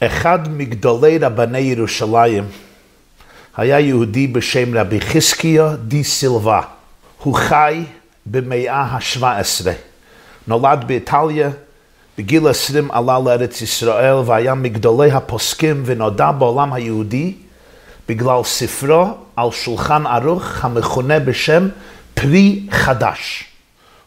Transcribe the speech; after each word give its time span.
אחד 0.00 0.38
מגדולי 0.48 1.18
רבני 1.18 1.58
ירושלים 1.58 2.44
היה 3.56 3.80
יהודי 3.80 4.26
בשם 4.26 4.78
רבי 4.78 5.00
חזקיה 5.00 5.76
די 5.76 6.04
סילבה. 6.04 6.60
הוא 7.22 7.34
חי 7.34 7.84
במאה 8.26 8.74
ה-17. 8.74 9.66
נולד 10.46 10.84
באיטליה, 10.86 11.50
בגיל 12.18 12.48
20 12.48 12.90
עלה 12.90 13.18
לארץ 13.18 13.62
ישראל 13.62 14.14
והיה 14.14 14.54
מגדולי 14.54 15.10
הפוסקים 15.10 15.82
ונודע 15.86 16.30
בעולם 16.30 16.72
היהודי 16.72 17.34
בגלל 18.08 18.44
ספרו 18.44 19.06
על 19.36 19.50
שולחן 19.50 20.06
ערוך 20.06 20.64
המכונה 20.64 21.20
בשם 21.20 21.68
פרי 22.14 22.66
חדש. 22.70 23.44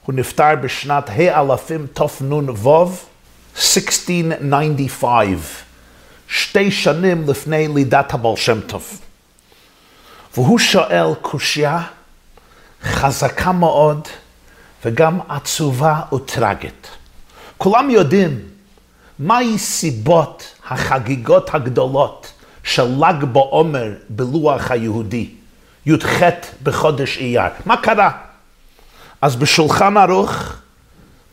הוא 0.05 0.15
נפטר 0.15 0.55
בשנת 0.61 1.09
האלפים 1.09 1.87
תנ"ו, 1.93 2.91
1695, 3.55 5.70
שתי 6.31 6.71
שנים 6.71 7.29
לפני 7.29 7.67
לידת 7.67 8.13
הבעל 8.13 8.35
שם 8.35 8.61
טוב. 8.61 8.99
והוא 10.33 10.59
שואל 10.59 11.13
קושייה 11.21 11.83
חזקה 12.83 13.51
מאוד 13.51 14.07
וגם 14.85 15.19
עצובה 15.29 16.01
וטרגית. 16.13 16.87
כולם 17.57 17.89
יודעים 17.89 18.39
מהי 19.19 19.57
סיבות 19.57 20.43
החגיגות 20.69 21.55
הגדולות 21.55 22.33
של 22.63 22.83
ל"ג 22.83 23.23
בעומר 23.23 23.93
בלוח 24.09 24.71
היהודי, 24.71 25.29
י"ח 25.85 26.21
בחודש 26.63 27.17
אייר. 27.17 27.41
מה 27.65 27.77
קרה? 27.77 28.11
אז 29.21 29.35
בשולחן 29.35 29.97
ערוך, 29.97 30.53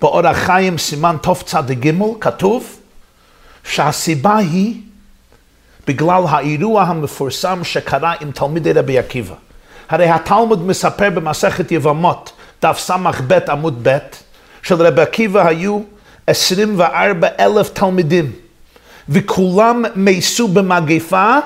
באור 0.00 0.26
החיים 0.26 0.78
סימן 0.78 1.16
תצ"ג, 1.22 1.90
כתוב 2.20 2.76
שהסיבה 3.64 4.36
היא 4.36 4.87
בגלל 5.88 6.22
האירוע 6.28 6.82
המפורסם 6.82 7.64
שקרה 7.64 8.14
עם 8.20 8.30
תלמידי 8.30 8.72
רבי 8.72 8.98
עקיבא. 8.98 9.34
הרי 9.88 10.10
התלמוד 10.10 10.66
מספר 10.66 11.10
במסכת 11.10 11.72
יבמות, 11.72 12.32
דף 12.62 12.78
ס"ב 12.78 13.32
עמוד 13.48 13.78
ב', 13.88 13.98
שלרבי 14.62 15.02
עקיבא 15.02 15.48
היו 15.48 15.80
24 16.26 17.28
אלף 17.40 17.68
תלמידים, 17.68 18.32
וכולם 19.08 19.84
מתו 19.96 20.48
במגפה 20.48 21.38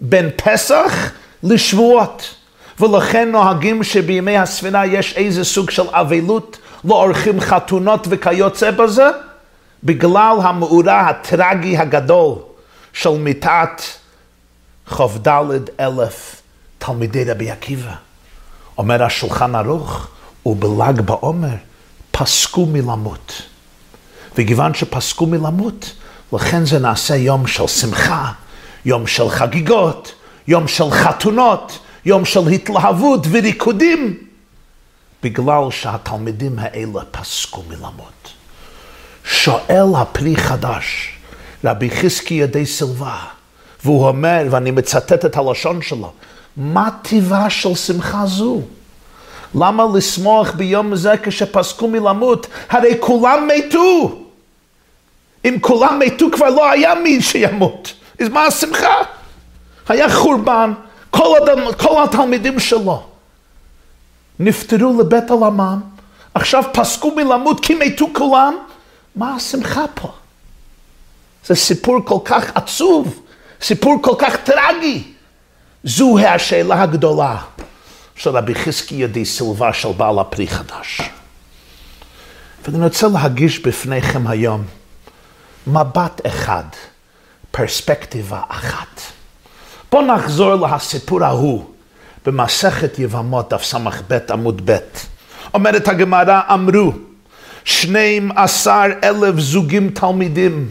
בין 0.00 0.30
פסח 0.36 1.10
לשבועות. 1.42 2.34
ולכן 2.80 3.30
נוהגים 3.30 3.84
שבימי 3.84 4.38
הספירה 4.38 4.86
יש 4.86 5.16
איזה 5.16 5.44
סוג 5.44 5.70
של 5.70 5.86
אבלות, 5.90 6.58
לא 6.84 6.94
עורכים 6.94 7.40
חתונות 7.40 8.06
וכיוצא 8.10 8.70
בזה, 8.70 9.06
בגלל 9.84 10.36
המאורע 10.42 11.00
הטרגי 11.00 11.78
הגדול 11.78 12.34
של 12.92 13.10
מיתת 13.10 13.82
כ"ד 14.86 15.28
אלף 15.80 16.42
תלמידי 16.78 17.24
רבי 17.24 17.50
עקיבא. 17.50 17.94
אומר 18.78 19.04
השולחן 19.04 19.54
ערוך, 19.54 20.08
ובל"ג 20.46 21.00
בעומר 21.00 21.54
פסקו 22.10 22.66
מלמות. 22.66 23.42
וכיוון 24.38 24.74
שפסקו 24.74 25.26
מלמות, 25.26 25.92
לכן 26.32 26.64
זה 26.64 26.78
נעשה 26.78 27.16
יום 27.16 27.46
של 27.46 27.66
שמחה, 27.66 28.32
יום 28.84 29.06
של 29.06 29.28
חגיגות, 29.28 30.14
יום 30.48 30.68
של 30.68 30.90
חתונות, 30.90 31.78
יום 32.04 32.24
של 32.24 32.48
התלהבות 32.48 33.26
וריקודים, 33.30 34.18
בגלל 35.22 35.70
שהתלמידים 35.70 36.58
האלה 36.58 37.04
פסקו 37.10 37.62
מלמות. 37.68 38.32
שואל 39.24 39.86
הפרי 39.96 40.36
חדש, 40.36 41.18
רבי 41.64 41.90
חזקי 41.90 42.34
ידי 42.34 42.66
סילבה, 42.66 43.18
והוא 43.84 44.08
אומר, 44.08 44.46
ואני 44.50 44.70
מצטט 44.70 45.24
את 45.24 45.36
הלשון 45.36 45.82
שלו, 45.82 46.12
מה 46.56 46.88
טיבה 47.02 47.50
של 47.50 47.74
שמחה 47.74 48.26
זו? 48.26 48.60
למה 49.54 49.84
לשמוח 49.94 50.50
ביום 50.50 50.92
הזה 50.92 51.14
כשפסקו 51.22 51.88
מלמות? 51.88 52.46
הרי 52.70 52.94
כולם 53.00 53.48
מתו. 53.48 54.18
אם 55.44 55.56
כולם 55.60 55.98
מתו 55.98 56.26
כבר 56.32 56.48
לא 56.48 56.70
היה 56.70 56.94
מי 56.94 57.22
שימות. 57.22 57.94
אז 58.20 58.28
מה 58.28 58.44
השמחה? 58.44 58.94
היה 59.88 60.10
חורבן, 60.10 60.72
כל, 61.10 61.36
אדם, 61.42 61.58
כל 61.78 62.02
התלמידים 62.04 62.60
שלו 62.60 63.02
נפטרו 64.38 65.00
לבית 65.00 65.30
עולמם, 65.30 65.80
עכשיו 66.34 66.62
פסקו 66.72 67.14
מלמות 67.16 67.60
כי 67.60 67.74
מתו 67.74 68.06
כולם, 68.12 68.54
מה 69.16 69.34
השמחה 69.34 69.84
פה? 69.94 70.12
זה 71.46 71.54
סיפור 71.54 71.98
כל 72.04 72.18
כך 72.24 72.50
עצוב, 72.54 73.22
סיפור 73.62 73.98
כל 74.02 74.14
כך 74.18 74.36
טרגי. 74.36 75.04
זו 75.84 76.18
השאלה 76.18 76.82
הגדולה 76.82 77.36
של 78.14 78.30
רבי 78.30 78.54
חזקי 78.54 78.94
ידי 78.94 79.24
סילבה 79.24 79.72
של 79.72 79.92
בעל 79.92 80.18
הפרי 80.18 80.46
חדש. 80.48 81.00
ואני 82.64 82.84
רוצה 82.84 83.06
להגיש 83.08 83.58
בפניכם 83.58 84.26
היום 84.26 84.64
מבט 85.66 86.20
אחד, 86.26 86.64
פרספקטיבה 87.50 88.40
אחת. 88.48 89.00
בואו 89.92 90.06
נחזור 90.06 90.54
לסיפור 90.54 91.24
ההוא 91.24 91.64
במסכת 92.26 92.98
יבמות, 92.98 93.50
דף 93.50 93.62
ס"ב 93.64 94.18
עמוד 94.30 94.70
ב'. 94.70 94.78
אומרת 95.54 95.88
הגמרא, 95.88 96.40
אמרו, 96.54 96.92
שנים 97.64 98.32
עשר 98.38 98.86
אלף 99.04 99.38
זוגים 99.38 99.90
תלמידים 99.90 100.70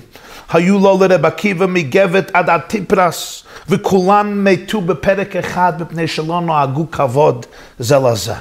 היו 0.53 0.79
לו 0.79 0.97
לרב 1.01 1.25
עקיבא 1.25 1.66
מגבת 1.66 2.31
עד 2.34 2.50
הטיפרס, 2.50 3.44
וכולם 3.69 4.44
מתו 4.44 4.81
בפרק 4.81 5.35
אחד 5.35 5.73
מפני 5.81 6.07
שלא 6.07 6.41
נהגו 6.41 6.91
כבוד 6.91 7.45
זה 7.79 7.97
לזה. 8.00 8.34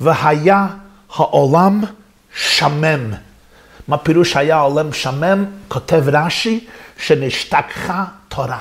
והיה 0.00 0.66
העולם 1.16 1.80
שמם. 2.34 3.12
מה 3.88 3.98
פירוש 3.98 4.36
היה 4.36 4.56
העולם 4.56 4.92
שמם? 4.92 5.44
כותב 5.68 6.02
רש"י, 6.06 6.66
שנשתכחה 6.98 8.04
תורה. 8.28 8.60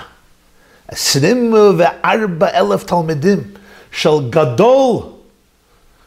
24 0.87 2.47
אלף 2.53 2.83
תלמידים 2.83 3.39
של 3.91 4.29
גדול 4.29 5.03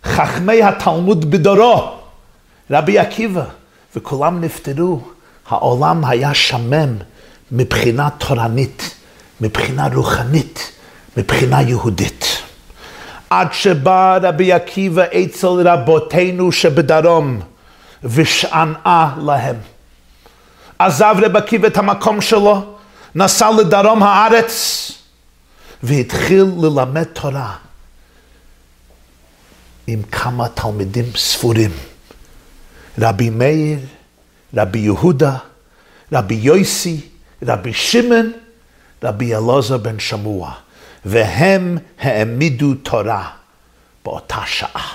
חכמי 0.04 0.62
התלמוד 0.62 1.30
בדורו, 1.30 1.98
רבי 2.70 2.98
עקיבא, 2.98 3.44
וכולם 3.96 4.40
נפטרו. 4.40 5.00
העולם 5.48 6.04
היה 6.04 6.34
שמם 6.34 6.96
מבחינה 7.52 8.10
תורנית, 8.10 8.94
מבחינה 9.40 9.88
רוחנית, 9.94 10.72
מבחינה 11.16 11.62
יהודית. 11.62 12.24
עד 13.30 13.52
שבא 13.52 14.18
רבי 14.22 14.52
עקיבא 14.52 15.02
אצל 15.02 15.68
רבותינו 15.68 16.52
שבדרום 16.52 17.40
ושענעה 18.04 19.14
להם. 19.22 19.56
עזב 20.78 21.16
רבי 21.22 21.38
עקיבא 21.38 21.68
את 21.68 21.76
המקום 21.76 22.20
שלו, 22.20 22.74
נסע 23.14 23.50
לדרום 23.50 24.02
הארץ 24.02 24.90
והתחיל 25.82 26.46
ללמד 26.60 27.04
תורה 27.04 27.56
עם 29.86 30.02
כמה 30.02 30.48
תלמידים 30.48 31.04
ספורים. 31.16 31.70
רבי 32.98 33.30
מאיר, 33.30 33.78
רבי 34.56 34.78
יהודה, 34.78 35.36
רבי 36.12 36.34
יויסי, 36.34 37.00
רבי 37.42 37.72
שמעון, 37.72 38.32
רבי 39.02 39.34
אלעזר 39.34 39.76
בן 39.76 39.98
שמוע, 39.98 40.52
והם 41.04 41.78
העמידו 42.00 42.74
תורה 42.74 43.28
באותה 44.04 44.40
שעה. 44.46 44.88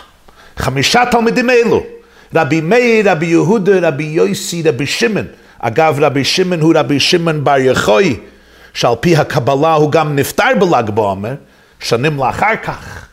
חמישה 0.57 1.03
תלמידים 1.11 1.49
אלו, 1.49 1.83
רבי 2.35 2.61
מאיר, 2.61 3.11
רבי 3.11 3.25
יהודה, 3.25 3.87
רבי 3.87 4.03
יויסי, 4.03 4.63
רבי 4.65 4.85
שמעון, 4.85 5.25
אגב, 5.59 5.97
רבי 5.99 6.23
שמעון 6.23 6.61
הוא 6.61 6.73
רבי 6.75 6.99
שמעון 6.99 7.43
בר 7.43 7.57
יחוי, 7.57 8.19
שעל 8.73 8.95
פי 8.99 9.15
הקבלה 9.15 9.73
הוא 9.73 9.91
גם 9.91 10.15
נפטר 10.15 10.49
בל"ג 10.59 10.89
בעומר, 10.89 11.35
שנים 11.79 12.17
לאחר 12.17 12.55
כך, 12.63 13.05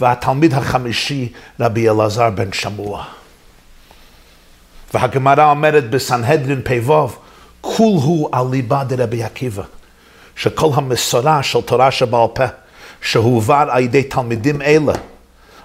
והתלמיד 0.00 0.54
החמישי, 0.54 1.32
רבי 1.60 1.88
אלעזר 1.88 2.30
בן 2.30 2.52
שמוע. 2.52 3.19
והגמרא 4.94 5.50
אומרת 5.50 5.90
בסנהדרין 5.90 6.60
פ"ו, 6.64 7.08
כול 7.60 7.98
הוא 8.02 8.28
על 8.32 8.46
ליבה 8.50 8.84
דרבי 8.84 9.22
עקיבא, 9.24 9.62
שכל 10.36 10.70
המסורה 10.74 11.42
של 11.42 11.60
תורה 11.60 11.90
שבעל 11.90 12.28
פה, 12.34 12.44
שהועבר 13.02 13.66
על 13.70 13.82
ידי 13.82 14.02
תלמידים 14.02 14.62
אלה, 14.62 14.92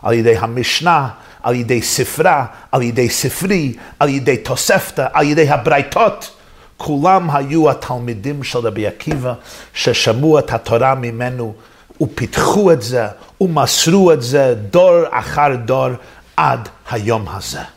על 0.01 0.13
ידי 0.13 0.38
המשנה, 0.38 1.10
על 1.44 1.56
ידי 1.56 1.81
ספרה, 1.81 2.45
על 2.72 2.81
ידי 2.81 3.10
ספרי, 3.10 3.74
על 4.00 4.10
ידי 4.10 4.38
תוספתא, 4.38 5.07
על 5.13 5.25
ידי 5.25 5.50
הברייתות, 5.50 6.31
כולם 6.77 7.30
היו 7.30 7.69
התלמידים 7.69 8.44
של 8.44 8.60
רבי 8.60 8.88
עקיבא, 8.88 9.33
ששמעו 9.74 10.39
את 10.39 10.54
התורה 10.54 10.95
ממנו, 10.95 11.54
ופיתחו 12.01 12.72
את 12.72 12.81
זה, 12.81 13.07
ומסרו 13.42 14.12
את 14.12 14.22
זה 14.22 14.56
דור 14.72 15.04
אחר 15.12 15.56
דור 15.66 15.89
עד 16.38 16.69
היום 16.92 17.25
הזה. 17.30 17.75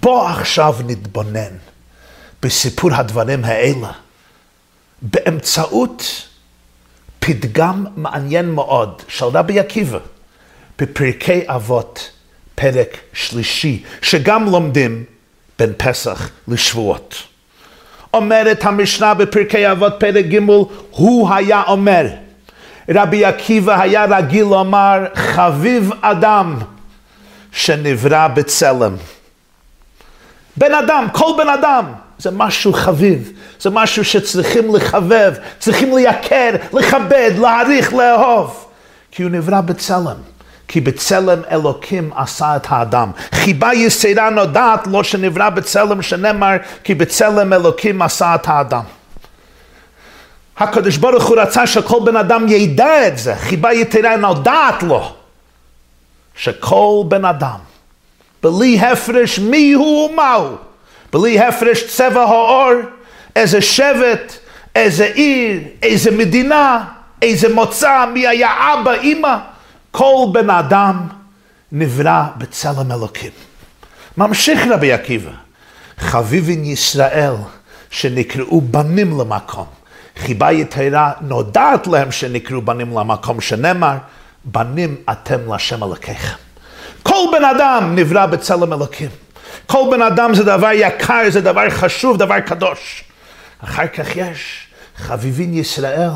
בוא 0.00 0.28
עכשיו 0.28 0.76
נתבונן 0.86 1.56
בסיפור 2.42 2.90
הדברים 2.94 3.44
האלה 3.44 3.88
באמצעות 5.02 6.28
פתגם 7.20 7.86
מעניין 7.96 8.50
מאוד 8.50 9.02
של 9.08 9.24
רבי 9.24 9.58
עקיבא 9.58 9.98
בפרקי 10.78 11.40
אבות, 11.46 12.10
פרק 12.54 12.96
שלישי, 13.12 13.82
שגם 14.02 14.44
לומדים 14.44 15.04
בין 15.58 15.72
פסח 15.76 16.30
לשבועות. 16.48 17.22
אומרת 18.14 18.64
המשנה 18.64 19.14
בפרקי 19.14 19.70
אבות 19.70 19.92
פרק 19.98 20.24
ג', 20.24 20.38
הוא 20.90 21.34
היה 21.34 21.62
אומר, 21.62 22.08
רבי 22.88 23.24
עקיבא 23.24 23.80
היה 23.80 24.04
רגיל 24.04 24.44
לומר, 24.44 25.04
חביב 25.14 25.90
אדם 26.00 26.58
שנברא 27.52 28.28
בצלם. 28.28 28.96
בן 30.56 30.74
אדם, 30.74 31.06
כל 31.12 31.32
בן 31.38 31.48
אדם, 31.48 31.84
זה 32.18 32.30
משהו 32.30 32.72
חביב, 32.72 33.32
זה 33.60 33.70
משהו 33.70 34.04
שצריכים 34.04 34.74
לחבב, 34.74 35.34
צריכים 35.58 35.96
לייקר, 35.96 36.50
לכבד, 36.72 37.30
להעריך, 37.38 37.94
לאהוב, 37.94 38.66
כי 39.10 39.22
הוא 39.22 39.30
נברא 39.30 39.60
בצלם. 39.60 40.16
כי 40.68 40.80
בצלם 40.80 41.38
אלוקים 41.50 42.10
עשה 42.16 42.56
את 42.56 42.66
האדם. 42.68 43.10
חיבה 43.32 43.74
יסירה 43.74 44.30
נודעת 44.30 44.86
לא 44.86 45.02
שנברא 45.02 45.50
בצלם 45.50 46.02
שנאמר 46.02 46.56
כי 46.84 46.94
בצלם 46.94 47.52
אלוקים 47.52 48.02
עשה 48.02 48.34
את 48.34 48.48
האדם. 48.48 48.82
הקדוש 50.58 50.96
ברוך 50.96 51.24
הוא 51.24 51.36
רצה 51.36 51.66
שכל 51.66 52.00
בן 52.04 52.16
אדם 52.16 52.48
ידע 52.48 53.08
את 53.08 53.18
זה, 53.18 53.36
חיבה 53.36 53.72
יתרה 53.72 54.16
נודעת 54.16 54.82
לו, 54.82 55.12
שכל 56.36 57.04
בן 57.08 57.24
אדם, 57.24 57.58
בלי 58.42 58.78
הפרש 58.80 59.38
מי 59.38 59.72
הוא 59.72 60.10
ומהו, 60.10 60.56
בלי 61.12 61.40
הפרש 61.40 61.82
צבע 61.96 62.22
העור, 62.22 62.72
איזה 63.36 63.62
שבט, 63.62 64.32
איזה 64.74 65.04
עיר, 65.04 65.60
איזה 65.82 66.10
מדינה, 66.10 66.84
איזה 67.22 67.54
מוצא, 67.54 68.04
מי 68.14 68.26
היה 68.26 68.74
אבא, 68.74 68.92
אימא, 68.92 69.36
כל 69.90 70.26
בן 70.32 70.50
אדם 70.50 71.08
נברא 71.72 72.24
בצלם 72.36 72.92
אלוקים. 72.92 73.30
ממשיך 74.16 74.60
רבי 74.70 74.92
עקיבא, 74.92 75.30
חביבין 75.98 76.64
ישראל 76.64 77.34
שנקראו 77.90 78.60
בנים 78.60 79.20
למקום. 79.20 79.66
חיבה 80.18 80.52
יתרה 80.52 81.12
נודעת 81.20 81.86
להם 81.86 82.12
שנקראו 82.12 82.62
בנים 82.62 82.98
למקום 82.98 83.40
שנאמר, 83.40 83.96
בנים 84.44 84.96
אתם 85.10 85.52
להשם 85.52 85.82
אלוקיכם. 85.84 86.51
כל 87.02 87.26
בן 87.32 87.44
אדם 87.44 87.94
נברא 87.94 88.26
בצלם 88.26 88.72
אלוקים. 88.72 89.08
כל 89.66 89.88
בן 89.90 90.02
אדם 90.02 90.34
זה 90.34 90.44
דבר 90.44 90.70
יקר, 90.72 91.22
זה 91.28 91.40
דבר 91.40 91.70
חשוב, 91.70 92.16
דבר 92.16 92.40
קדוש. 92.40 93.04
אחר 93.64 93.86
כך 93.86 94.16
יש 94.16 94.66
חביבין 94.96 95.54
ישראל 95.54 96.10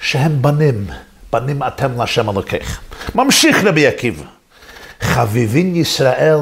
שהם 0.00 0.42
בנים. 0.42 0.86
בנים 1.32 1.62
אתם 1.62 1.98
להשם 1.98 2.30
אלוקיכם. 2.30 2.80
ממשיך 3.14 3.64
רבי 3.64 3.86
עקיבא. 3.86 4.24
חביבין 5.00 5.76
ישראל 5.76 6.38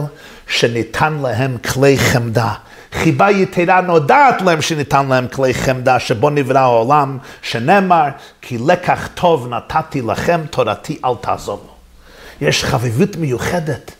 שניתן 0.48 1.18
להם 1.22 1.56
כלי 1.58 1.98
חמדה. 1.98 2.52
חיבה 2.92 3.30
יתרה 3.30 3.80
נודעת 3.80 4.42
להם 4.42 4.62
שניתן 4.62 5.06
להם 5.06 5.26
כלי 5.28 5.54
חמדה 5.54 5.98
שבו 6.00 6.30
נברא 6.30 6.58
העולם, 6.58 7.18
שנאמר 7.42 8.08
כי 8.42 8.58
לקח 8.66 9.08
טוב 9.14 9.48
נתתי 9.48 10.02
לכם 10.02 10.40
תורתי 10.50 10.98
אל 11.04 11.14
תעזובו. 11.20 11.75
יש 12.40 12.64
חביבות 12.64 13.16
מיוחדת 13.16 13.90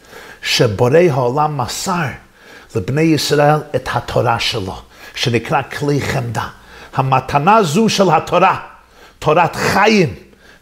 שבורא 0.42 0.98
העולם 1.10 1.58
מסר 1.58 2.06
לבני 2.74 3.02
ישראל 3.02 3.58
את 3.76 3.88
התורה 3.92 4.40
שלו, 4.40 4.76
שנקרא 5.14 5.62
כלי 5.62 6.00
חמדה. 6.00 6.48
המתנה 6.94 7.62
זו 7.62 7.88
של 7.88 8.10
התורה, 8.10 8.58
תורת 9.18 9.56
חיים, 9.56 10.14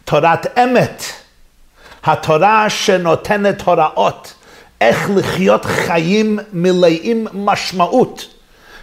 תורת 0.05 0.57
אמת, 0.59 1.03
התורה 2.03 2.69
שנותנת 2.69 3.61
הוראות 3.61 4.33
איך 4.81 5.09
לחיות 5.15 5.65
חיים 5.65 6.39
מלאים 6.53 7.27
משמעות, 7.33 8.27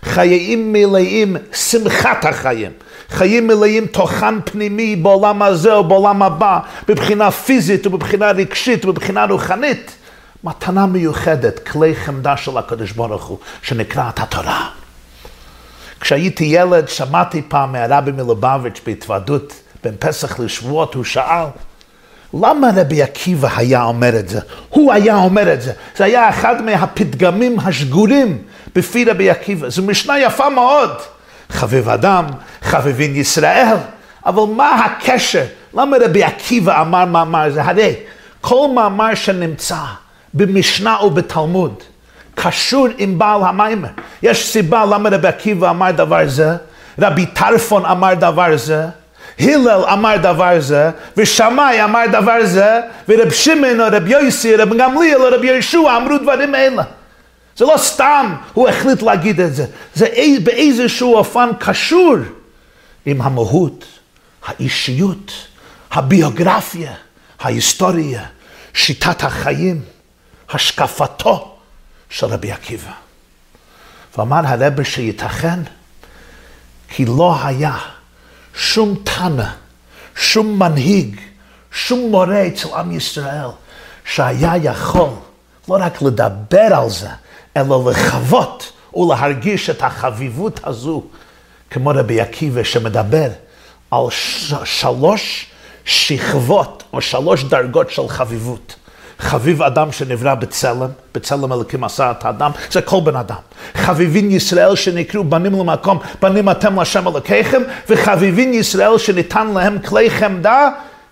חיים 0.05 0.73
מלאים 0.73 1.37
שמחת 1.55 2.25
החיים, 2.25 2.73
חיים 3.13 3.47
מלאים 3.47 3.87
תוכן 3.87 4.41
פנימי 4.41 4.97
בעולם 4.97 5.43
הזה 5.43 5.75
או 5.75 5.85
בעולם 5.85 6.23
הבא, 6.23 6.59
מבחינה 6.89 7.31
פיזית 7.31 7.87
ובבחינה 7.87 8.31
רגשית 8.31 8.85
ובבחינה 8.85 9.25
רוחנית. 9.25 9.97
מתנה 10.45 10.87
מיוחדת, 10.87 11.69
כלי 11.69 11.95
חמדה 11.95 12.37
של 12.37 12.59
הקדוש 12.59 12.93
ברוך 12.93 13.25
הוא, 13.25 13.39
שנקראת 13.63 14.19
התורה. 14.19 14.69
כשהייתי 16.01 16.45
ילד 16.45 16.89
שמעתי 16.89 17.43
פעם 17.49 17.73
מהרבי 17.73 18.13
מלובביץ' 18.13 18.81
בהתוועדות 18.87 19.53
בין 19.85 19.95
פסח 19.99 20.41
לשבועות, 20.41 20.95
הוא 20.95 21.05
שאל, 21.05 21.45
למה 22.35 22.71
רבי 22.77 23.03
עקיבא 23.03 23.49
היה 23.57 23.83
אומר 23.85 24.19
את 24.19 24.29
זה? 24.29 24.41
הוא 24.69 24.93
היה 24.93 25.17
אומר 25.17 25.53
את 25.53 25.63
זה. 25.63 25.73
זה 25.97 26.05
היה 26.05 26.29
אחד 26.29 26.63
מהפתגמים 26.63 27.61
השגורים 27.61 28.39
בפי 28.75 29.05
רבי 29.05 29.31
עקיבא. 29.31 29.69
זו 29.69 29.83
משנה 29.83 30.19
יפה 30.19 30.49
מאוד. 30.49 30.91
חביב 31.53 31.89
אדם, 31.89 32.25
חביבין 32.63 33.17
ישראל. 33.17 33.77
אבל 34.27 34.43
מה 34.57 34.85
הקשר? 34.85 35.45
למה 35.75 35.97
רבי 36.05 36.23
עקיבא 36.25 36.81
אמר 36.81 37.05
מאמר 37.05 37.51
זה? 37.51 37.63
הרי 37.63 37.95
כל 38.41 38.69
מאמר 38.75 39.15
שנמצא 39.15 39.77
במשנה 40.35 41.03
ובתלמוד 41.03 41.83
קשור 42.35 42.89
עם 42.99 43.19
בעל 43.19 43.43
המיימר. 43.43 43.89
יש 44.23 44.47
סיבה 44.47 44.85
למה 44.85 45.09
רבי 45.09 45.29
עקיבא 45.29 45.71
אמר 45.71 45.91
דבר 45.91 46.29
זה, 46.29 46.57
רבי 46.99 47.27
טרפון 47.27 47.87
אמר 47.87 48.15
דבר 48.15 48.57
זה, 48.57 48.87
הלל 49.41 49.85
אמר 49.93 50.17
דבר 50.17 50.61
זה, 50.61 50.91
ושמאי 51.17 51.85
אמר 51.85 52.03
דבר 52.13 52.45
זה, 52.45 52.81
ורב 53.09 53.31
שמעון 53.31 53.81
או 53.81 53.87
רב 53.93 54.09
יוסי, 54.09 54.57
רב 54.57 54.75
גמליאל 54.75 55.23
או 55.23 55.27
רב 55.33 55.45
יהושע 55.45 55.97
אמרו 55.97 56.19
דברים 56.19 56.55
אלה. 56.55 56.83
זה 57.57 57.65
לא 57.65 57.75
סתם 57.77 58.37
הוא 58.53 58.69
החליט 58.69 59.03
להגיד 59.03 59.41
את 59.41 59.55
זה, 59.55 59.67
זה 59.95 60.07
באיזשהו 60.45 61.15
אופן 61.15 61.49
קשור 61.61 62.17
עם 63.07 63.23
המהות, 63.23 63.85
האישיות, 64.47 65.33
הביוגרפיה, 65.91 66.93
ההיסטוריה, 67.41 68.25
שיטת 68.75 69.25
החיים, 69.25 69.83
השקפתו 70.51 71.57
של 72.11 72.27
רבי 72.27 72.53
עקיבא. 72.53 72.93
ואמר 74.19 74.41
הרב 74.45 74.83
שייתכן 74.83 75.61
כי 76.89 77.05
לא 77.05 77.37
היה 77.45 77.79
שום 78.55 79.03
תנא, 79.05 79.47
שום 80.17 80.59
מנהיג, 80.59 81.21
שום 81.73 82.11
מורה 82.11 82.47
אצל 82.47 82.69
עם 82.75 82.93
ישראל, 82.93 83.49
שהיה 84.05 84.53
יכול 84.57 85.09
לא 85.69 85.77
רק 85.81 86.03
לדבר 86.03 86.75
על 86.75 86.91
זה, 86.91 87.09
אלא 87.57 87.91
לחוות 87.91 88.73
ולהרגיש 88.95 89.71
את 89.71 89.83
החביבות 89.83 90.61
הזו, 90.65 91.03
כמו 91.71 91.91
רבי 91.95 92.21
עקיבא 92.21 92.63
שמדבר 92.63 93.29
על 93.91 94.05
שלוש 94.65 95.47
שכבות 95.85 96.85
או 96.93 97.01
שלוש 97.01 97.45
דרגות 97.45 97.91
של 97.91 98.09
חביבות. 98.09 98.75
חביב 99.19 99.63
אדם 99.63 99.93
שנברא 99.93 100.35
בצלם, 100.35 100.89
בצלם 101.15 101.53
אלוקים 101.53 101.85
עשה 101.85 102.11
את 102.11 102.25
האדם, 102.25 102.51
זה 102.71 102.83
כל 102.83 103.01
בן 103.05 103.17
אדם. 103.17 103.37
חביבין 103.75 104.31
ישראל 104.31 104.77
שנקראו 104.77 105.25
בנים 105.25 105.53
למקום, 105.53 105.99
בנים 106.23 106.51
אתם 106.51 106.79
להשם 106.79 107.09
אלוקיכם, 107.09 107.63
וחביבין 107.89 108.55
ישראל 108.55 108.99
שניתן 108.99 109.47
להם 109.47 109.79
כלי 109.79 110.11
חמדה, 110.11 110.69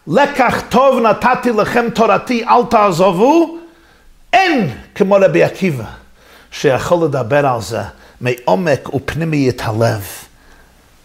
לקח 0.06 0.62
טוב 0.68 1.00
נתתי 1.00 1.50
לכם 1.52 1.86
תורתי 1.94 2.44
אל 2.44 2.62
תעזובו, 2.70 3.58
אין 4.32 4.70
כמו 4.94 5.16
רבי 5.20 5.42
עקיבא, 5.44 5.84
שיכול 6.50 7.04
לדבר 7.04 7.46
על 7.46 7.60
זה 7.60 7.82
מעומק 8.20 8.94
ופנימיית 8.94 9.62
הלב. 9.64 10.06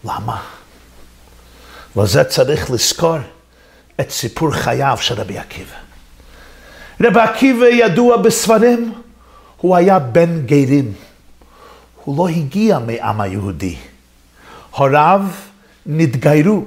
למה? 0.03 0.41
לזה 1.95 2.23
צריך 2.23 2.71
לזכור 2.71 3.17
את 3.99 4.11
סיפור 4.11 4.51
חייו 4.51 4.97
של 5.01 5.15
רבי 5.15 5.37
עקיבא. 5.37 5.75
רבי 7.01 7.19
עקיבא 7.19 7.65
ידוע 7.65 8.17
בספרים, 8.17 8.93
הוא 9.57 9.75
היה 9.75 9.99
בן 9.99 10.45
גרים. 10.45 10.93
הוא 12.03 12.17
לא 12.17 12.27
הגיע 12.27 12.79
מעם 12.79 13.21
היהודי. 13.21 13.75
הוריו 14.71 15.21
נתגיירו. 15.85 16.65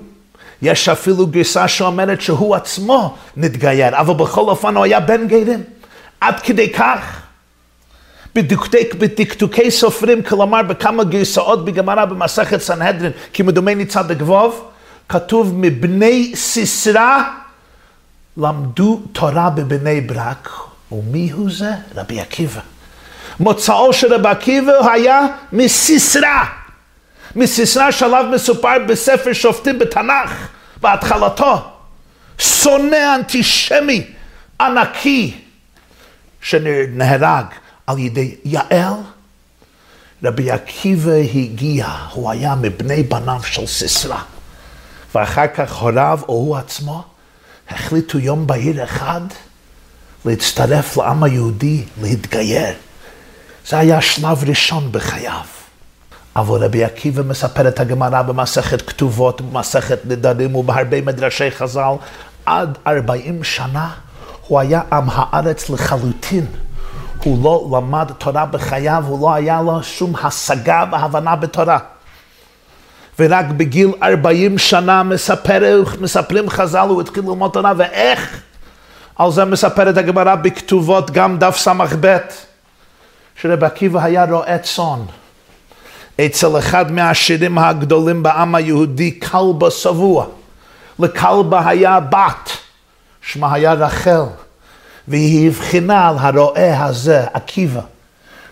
יש 0.63 0.89
אפילו 0.89 1.27
גרסה 1.27 1.69
שאומרת 1.69 2.21
שהוא 2.21 2.55
עצמו 2.55 3.17
נתגייר, 3.37 4.01
אבל 4.01 4.15
בכל 4.15 4.41
אופן 4.41 4.77
הוא 4.77 4.85
היה 4.85 5.01
בן 5.01 5.29
גרים. 5.29 5.63
עד 6.21 6.41
כדי 6.41 6.73
כך, 6.73 7.23
בדקדוקי, 8.35 9.71
סופרים, 9.71 10.23
כלומר 10.23 10.63
בכמה 10.63 11.05
גרסאות 11.05 11.65
בגמרא 11.65 12.05
במסכת 12.05 12.61
סנהדרין, 12.61 13.13
כמדומני 13.35 13.87
צדק 13.87 14.17
ווב, 14.21 14.65
כתוב 15.09 15.53
מבני 15.57 16.33
סיסרא 16.35 17.23
למדו 18.37 19.01
תורה 19.13 19.51
בבני 19.51 20.01
ברק, 20.01 20.51
ומי 20.93 21.31
הוא 21.31 21.51
זה? 21.51 21.71
רבי 21.97 22.21
עקיבא. 22.21 22.61
מוצאו 23.41 23.93
של 23.93 24.15
רבי 24.15 24.29
עקיבא 24.29 24.93
היה 24.93 25.21
מסיסרא, 25.53 26.45
מסיסרא 27.37 27.91
שעליו 27.91 28.25
מסופר 28.33 28.79
בספר 28.89 29.33
שופטים 29.33 29.79
בתנ"ך, 29.79 30.49
בהתחלתו. 30.81 31.63
שונא 32.39 33.15
אנטישמי 33.15 34.05
ענקי 34.61 35.35
שנהרג 36.41 37.45
על 37.89 37.99
ידי 37.99 38.35
יעל. 38.45 38.95
רבי 40.25 40.51
עקיבא 40.51 41.13
הגיע, 41.35 41.87
הוא 42.13 42.31
היה 42.31 42.55
מבני 42.55 43.03
בניו 43.03 43.43
של 43.43 43.67
סיסרא. 43.67 44.19
ואחר 45.15 45.47
כך 45.47 45.73
הוריו 45.73 46.21
או 46.29 46.35
הוא 46.35 46.57
עצמו 46.57 47.05
החליטו 47.71 48.19
יום 48.19 48.47
בהיר 48.47 48.85
אחד 48.85 49.21
להצטרף 50.25 50.97
לעם 50.97 51.23
היהודי, 51.25 51.85
להתגייר. 52.03 52.75
זה 53.67 53.79
היה 53.79 54.01
שלב 54.01 54.45
ראשון 54.49 54.93
בחייו. 54.93 55.45
אבל 56.37 56.65
רבי 56.65 56.85
עקיבא 56.85 57.23
מספר 57.23 57.69
את 57.69 57.81
הגמרא 57.81 58.23
במסכת 58.23 58.83
כתובות, 58.83 59.41
במסכת 59.41 59.99
נדרים 60.05 60.57
ובהרבה 60.57 61.01
מדרשי 61.01 61.51
חז"ל, 61.51 61.95
עד 62.47 62.79
ארבעים 62.87 63.45
שנה 63.45 63.91
הוא 64.47 64.61
היה 64.61 64.83
עם 64.93 65.05
הארץ 65.13 65.71
לחלוטין. 65.71 66.47
הוא 67.29 67.45
לא 67.45 67.79
למד 67.79 68.11
תורה 68.19 68.47
בחייו, 68.47 69.05
הוא 69.07 69.21
לא 69.21 69.35
היה 69.35 69.63
לו 69.63 69.83
שום 69.83 70.13
השגה 70.23 70.85
והבנה 70.93 71.37
בתורה. 71.37 71.79
ורק 73.19 73.45
בגיל 73.47 73.93
40 74.03 74.59
שנה 74.59 75.03
מספר, 75.03 75.83
מספרים 76.01 76.51
חז"ל, 76.51 76.89
הוא 76.89 77.01
התחיל 77.01 77.25
ללמוד 77.25 77.51
תורה, 77.51 77.73
ואיך? 77.77 78.41
על 79.17 79.31
זה 79.31 79.45
מספרת 79.45 79.97
הגמרא 79.97 80.35
בכתובות, 80.35 81.11
גם 81.11 81.39
דף 81.39 81.57
ס"ב, 81.57 82.17
שרבי 83.37 83.67
עקיבא 83.67 84.03
היה 84.03 84.25
רועה 84.25 84.59
צאן. 84.59 85.01
אצל 86.21 86.59
אחד 86.59 86.93
מהעשירים 86.93 87.59
הגדולים 87.59 88.23
בעם 88.23 88.55
היהודי, 88.55 89.21
כלבה 89.21 89.71
שבוע. 89.71 90.27
לכלבה 90.99 91.69
היה 91.69 92.01
בת, 92.01 92.51
שמה 93.21 93.55
היה 93.55 93.73
רחל, 93.73 94.23
והיא 95.09 95.49
הבחינה 95.49 96.09
על 96.09 96.19
הרועה 96.19 96.85
הזה, 96.85 97.25
עקיבא, 97.33 97.81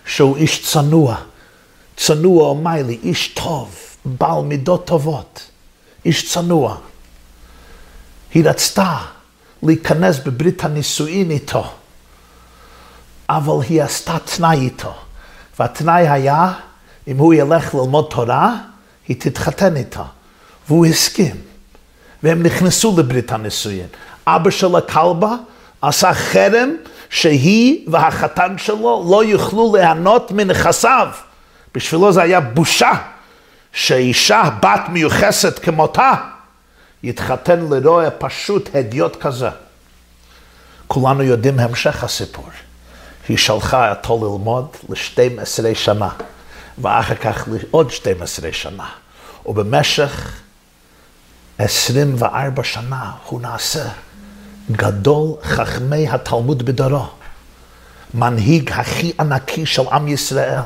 שהוא 0.05 0.37
איש 0.37 0.71
צנוע, 0.71 1.15
צנוע 1.97 2.51
ומיילי, 2.51 2.99
איש 3.03 3.27
טוב, 3.27 3.75
בעל 4.05 4.41
מידות 4.43 4.87
טובות, 4.87 5.49
איש 6.05 6.33
צנוע. 6.33 6.77
היא 8.33 8.49
רצתה 8.49 8.97
להיכנס 9.63 10.19
בברית 10.19 10.63
הנישואין 10.63 11.31
איתו, 11.31 11.71
אבל 13.29 13.65
היא 13.69 13.83
עשתה 13.83 14.17
תנאי 14.19 14.57
איתו, 14.57 14.93
והתנאי 15.59 16.09
היה, 16.09 16.53
אם 17.07 17.17
הוא 17.17 17.33
ילך 17.33 17.75
ללמוד 17.75 18.07
תורה, 18.09 18.55
היא 19.07 19.15
תתחתן 19.19 19.75
איתו, 19.77 20.03
והוא 20.67 20.85
הסכים. 20.85 21.35
והם 22.23 22.43
נכנסו 22.43 22.95
לברית 22.97 23.31
הנישואין. 23.31 23.87
אבא 24.27 24.49
של 24.49 24.75
הכלבה 24.75 25.35
עשה 25.81 26.13
חרם 26.13 26.69
שהיא 27.09 27.89
והחתן 27.89 28.57
שלו 28.57 29.07
לא 29.11 29.23
יוכלו 29.23 29.75
ליהנות 29.75 30.31
מנכסיו. 30.31 31.07
בשבילו 31.75 32.11
זה 32.11 32.21
היה 32.21 32.39
בושה 32.39 32.91
שאישה, 33.71 34.43
בת 34.61 34.81
מיוחסת 34.89 35.59
כמותה, 35.59 36.13
יתחתן 37.03 37.59
לרועה 37.69 38.11
פשוט 38.11 38.69
הדיוט 38.75 39.15
כזה. 39.21 39.49
כולנו 40.87 41.23
יודעים 41.23 41.59
המשך 41.59 42.03
הסיפור. 42.03 42.49
היא 43.27 43.37
שלחה 43.37 43.89
אותו 43.89 44.17
ללמוד 44.17 44.67
ל-12 44.89 45.75
שנה, 45.75 46.09
ואחר 46.77 47.15
כך 47.15 47.47
לעוד 47.51 47.91
12 47.91 48.53
שנה. 48.53 48.89
ובמשך 49.45 50.31
24 51.57 52.63
שנה 52.63 53.11
הוא 53.25 53.41
נעשה 53.41 53.89
גדול 54.71 55.31
חכמי 55.43 56.07
התלמוד 56.09 56.63
בדורו, 56.63 57.05
מנהיג 58.13 58.71
הכי 58.71 59.11
ענקי 59.19 59.65
של 59.65 59.87
עם 59.91 60.07
ישראל, 60.07 60.59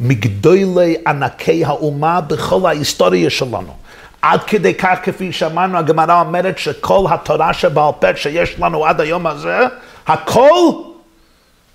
מגדולי 0.00 0.96
ענקי 1.06 1.64
האומה 1.64 2.20
בכל 2.20 2.66
ההיסטוריה 2.66 3.30
שלנו. 3.30 3.74
עד 4.22 4.40
כדי 4.46 4.74
כך, 4.74 4.98
כפי 5.02 5.32
שאמרנו, 5.32 5.78
הגמרא 5.78 6.20
אומרת 6.20 6.58
שכל 6.58 7.06
התורה 7.10 7.52
שבעל 7.52 7.92
פה 8.00 8.16
שיש 8.16 8.58
לנו 8.58 8.86
עד 8.86 9.00
היום 9.00 9.26
הזה, 9.26 9.58
הכל 10.06 10.72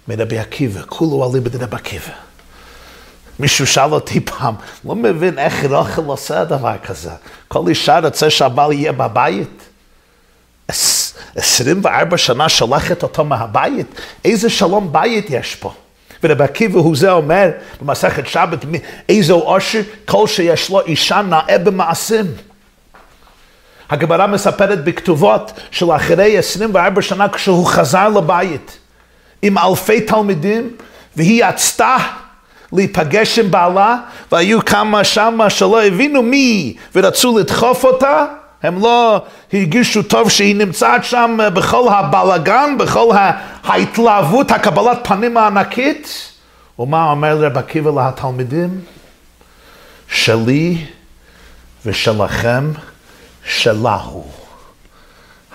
מרבי 0.07 0.39
עקיבא, 0.39 0.81
כולו 0.87 1.23
עלי 1.23 1.39
בדרבי 1.39 1.75
עקיבא. 1.75 2.13
מישהו 3.39 3.67
שאל 3.67 3.93
אותי 3.93 4.19
פעם, 4.19 4.55
לא 4.85 4.95
מבין 4.95 5.39
איך 5.39 5.65
רוכל 5.65 6.01
עושה 6.01 6.45
דבר 6.45 6.77
כזה. 6.85 7.11
כל 7.47 7.67
אישה 7.67 7.99
רוצה 7.99 8.29
שהבעל 8.29 8.71
יהיה 8.71 8.91
בבית. 8.91 9.72
24 10.67 12.17
שנה 12.17 12.49
שולחת 12.49 13.03
אותו 13.03 13.23
מהבית, 13.23 13.87
איזה 14.25 14.49
שלום 14.49 14.91
בית 14.91 15.25
יש 15.29 15.55
פה. 15.55 15.73
ורבי 16.23 16.43
עקיבא 16.43 16.79
הוא 16.79 16.95
זה 16.95 17.11
אומר 17.11 17.49
במסכת 17.81 18.27
שבת, 18.27 18.65
איזו 19.09 19.35
עושר, 19.35 19.81
כל 20.05 20.27
שיש 20.27 20.69
לו 20.69 20.81
אישה 20.81 21.21
נאה 21.21 21.57
במעשים. 21.57 22.25
הגמרא 23.89 24.27
מספרת 24.27 24.83
בכתובות 24.83 25.51
של 25.71 25.91
אחרי 25.91 26.37
24 26.37 27.01
שנה 27.01 27.29
כשהוא 27.29 27.67
חזר 27.67 28.09
לבית 28.09 28.77
עם 29.41 29.57
אלפי 29.57 30.01
תלמידים 30.01 30.75
והיא 31.15 31.45
עצתה 31.45 31.97
להיפגש 32.73 33.39
עם 33.39 33.51
בעלה 33.51 33.97
והיו 34.31 34.65
כמה 34.65 35.03
שמה 35.03 35.49
שלא 35.49 35.83
הבינו 35.83 36.21
מי 36.21 36.75
ורצו 36.95 37.37
לדחוף 37.37 37.83
אותה 37.83 38.25
הם 38.63 38.81
לא 38.81 39.21
הרגישו 39.53 40.03
טוב 40.03 40.29
שהיא 40.29 40.55
נמצאת 40.55 41.03
שם 41.03 41.37
בכל 41.53 41.87
הבלגן, 41.93 42.75
בכל 42.79 43.15
ההתלהבות, 43.63 44.51
הקבלת 44.51 44.97
פנים 45.07 45.37
הענקית. 45.37 46.29
ומה 46.79 47.11
אומר 47.11 47.37
רב 47.37 47.57
עקיבא 47.57 48.07
לתלמידים? 48.07 48.81
שלי 50.07 50.85
ושלכם 51.85 52.71
שלה 53.45 53.95
הוא. 53.95 54.31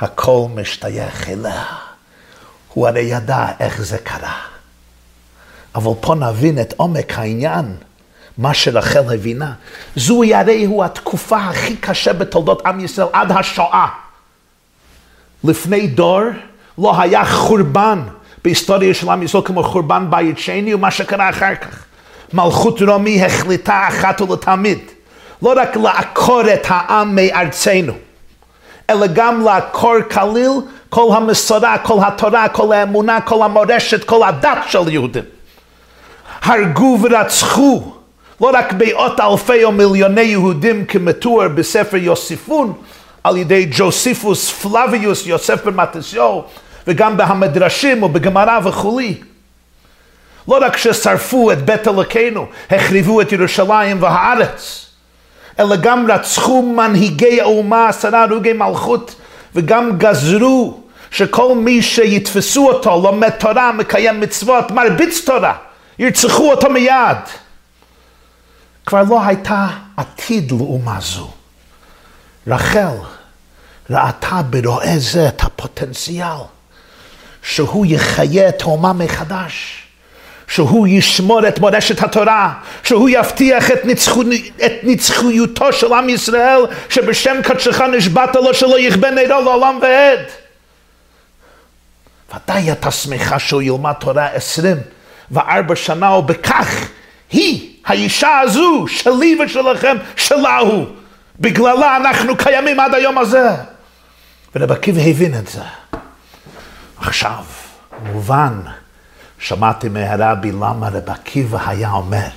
הכל 0.00 0.46
משתייך 0.54 1.28
אליה. 1.28 1.64
הוא 2.74 2.88
הרי 2.88 3.00
ידע 3.00 3.46
איך 3.60 3.82
זה 3.82 3.98
קרה. 3.98 4.38
אבל 5.74 5.92
פה 6.00 6.14
נבין 6.14 6.60
את 6.60 6.74
עומק 6.76 7.18
העניין. 7.18 7.76
מה 8.38 8.54
שרחל 8.54 9.14
הבינה. 9.14 9.52
זוהי 9.96 10.34
הרי 10.34 10.64
הוא 10.64 10.84
התקופה 10.84 11.36
הכי 11.36 11.76
קשה 11.76 12.12
בתולדות 12.12 12.66
עם 12.66 12.80
ישראל 12.80 13.08
עד 13.12 13.32
השואה. 13.32 13.86
לפני 15.44 15.86
דור 15.86 16.22
לא 16.78 17.00
היה 17.00 17.24
חורבן 17.24 18.02
בהיסטוריה 18.44 18.94
של 18.94 19.10
עם 19.10 19.22
ישראל 19.22 19.44
כמו 19.44 19.62
חורבן 19.62 20.06
בית 20.10 20.38
שני 20.38 20.74
ומה 20.74 20.90
שקרה 20.90 21.30
אחר 21.30 21.54
כך. 21.54 21.84
מלכות 22.32 22.82
רומי 22.82 23.24
החליטה 23.24 23.84
אחת 23.88 24.20
ולתמיד 24.20 24.78
לא 25.42 25.52
רק 25.56 25.76
לעקור 25.76 26.42
את 26.54 26.66
העם 26.68 27.14
מארצנו, 27.14 27.92
אלא 28.90 29.06
גם 29.06 29.44
לעקור 29.44 29.94
כליל 30.10 30.50
כל 30.88 31.08
המסורה, 31.16 31.78
כל 31.78 31.98
התורה, 32.06 32.48
כל 32.48 32.72
האמונה, 32.72 33.20
כל 33.20 33.44
המורשת, 33.44 34.04
כל 34.04 34.28
הדת 34.28 34.58
של 34.68 34.88
יהודים. 34.88 35.24
הרגו 36.42 36.98
ורצחו 37.02 37.97
לא 38.40 38.50
רק 38.54 38.72
מאות 38.78 39.20
אלפי 39.20 39.64
או 39.64 39.72
מיליוני 39.72 40.20
יהודים 40.20 40.84
כמתואר 40.84 41.48
בספר 41.48 41.96
יוסיפון 41.96 42.72
על 43.24 43.36
ידי 43.36 43.66
ג'וסיפוס 43.70 44.50
פלביוס 44.50 45.26
יוסף 45.26 45.64
בן 45.64 45.74
מתתיהו 45.74 46.44
וגם 46.86 47.16
במדרשים 47.16 48.02
ובגמרא 48.02 48.58
וכולי. 48.64 49.14
לא 50.48 50.58
רק 50.60 50.76
ששרפו 50.76 51.52
את 51.52 51.64
בית 51.64 51.88
אלוקינו, 51.88 52.46
החריבו 52.70 53.20
את 53.20 53.32
ירושלים 53.32 54.02
והארץ, 54.02 54.86
אלא 55.58 55.76
גם 55.76 56.10
רצחו 56.10 56.62
מנהיגי 56.62 57.40
האומה, 57.40 57.88
עשרה 57.88 58.22
הרוגי 58.22 58.52
מלכות, 58.52 59.14
וגם 59.54 59.98
גזרו 59.98 60.80
שכל 61.10 61.54
מי 61.54 61.82
שיתפסו 61.82 62.68
אותו, 62.68 63.00
לומד 63.02 63.30
תורה, 63.30 63.72
מקיים 63.72 64.20
מצוות, 64.20 64.70
מרביץ 64.70 65.24
תורה, 65.24 65.54
ירצחו 65.98 66.50
אותו 66.50 66.70
מיד. 66.70 67.16
כבר 68.88 69.02
לא 69.08 69.22
הייתה 69.24 69.66
עתיד 69.96 70.50
לאומה 70.50 70.98
זו. 71.00 71.30
רחל 72.46 72.96
ראתה 73.90 74.42
ברועה 74.42 74.98
זה 74.98 75.28
את 75.28 75.42
הפוטנציאל 75.42 76.36
שהוא 77.42 77.86
יחיה 77.86 78.48
את 78.48 78.62
האומה 78.62 78.92
מחדש, 78.92 79.82
שהוא 80.46 80.86
ישמור 80.86 81.48
את 81.48 81.58
מורשת 81.58 82.02
התורה, 82.02 82.54
שהוא 82.82 83.08
יבטיח 83.08 83.70
את, 83.70 83.84
ניצחו, 83.84 84.22
את 84.66 84.72
נצחיותו 84.82 85.72
של 85.72 85.92
עם 85.92 86.08
ישראל, 86.08 86.60
שבשם 86.88 87.36
קדשך 87.44 87.80
נשבעת 87.80 88.36
לו 88.36 88.54
שלא 88.54 88.80
יכבה 88.80 89.10
נרו 89.10 89.40
לעולם 89.44 89.78
ועד. 89.82 90.20
ודאי 92.34 92.62
הייתה 92.62 92.90
שמחה 92.90 93.38
שהוא 93.38 93.62
ילמד 93.62 93.92
תורה 93.92 94.26
עשרים 94.26 94.76
וארבע 95.30 95.76
שנה, 95.76 96.12
ובכך 96.12 96.88
היא 97.30 97.77
האישה 97.88 98.38
הזו, 98.38 98.84
שלי 98.88 99.38
ושלכם, 99.44 99.96
שלה 100.16 100.58
הוא. 100.58 100.86
בגללה 101.40 101.96
אנחנו 101.96 102.36
קיימים 102.36 102.80
עד 102.80 102.94
היום 102.94 103.18
הזה. 103.18 103.48
ורב 104.54 104.72
עקיבא 104.72 105.00
הבין 105.00 105.34
את 105.38 105.48
זה. 105.48 105.62
עכשיו, 107.00 107.44
מובן, 108.02 108.60
שמעתי 109.38 109.88
מהרבי 109.88 110.52
למה 110.52 110.88
רב 110.88 111.10
עקיבא 111.10 111.58
היה 111.66 111.90
אומר, 111.90 112.28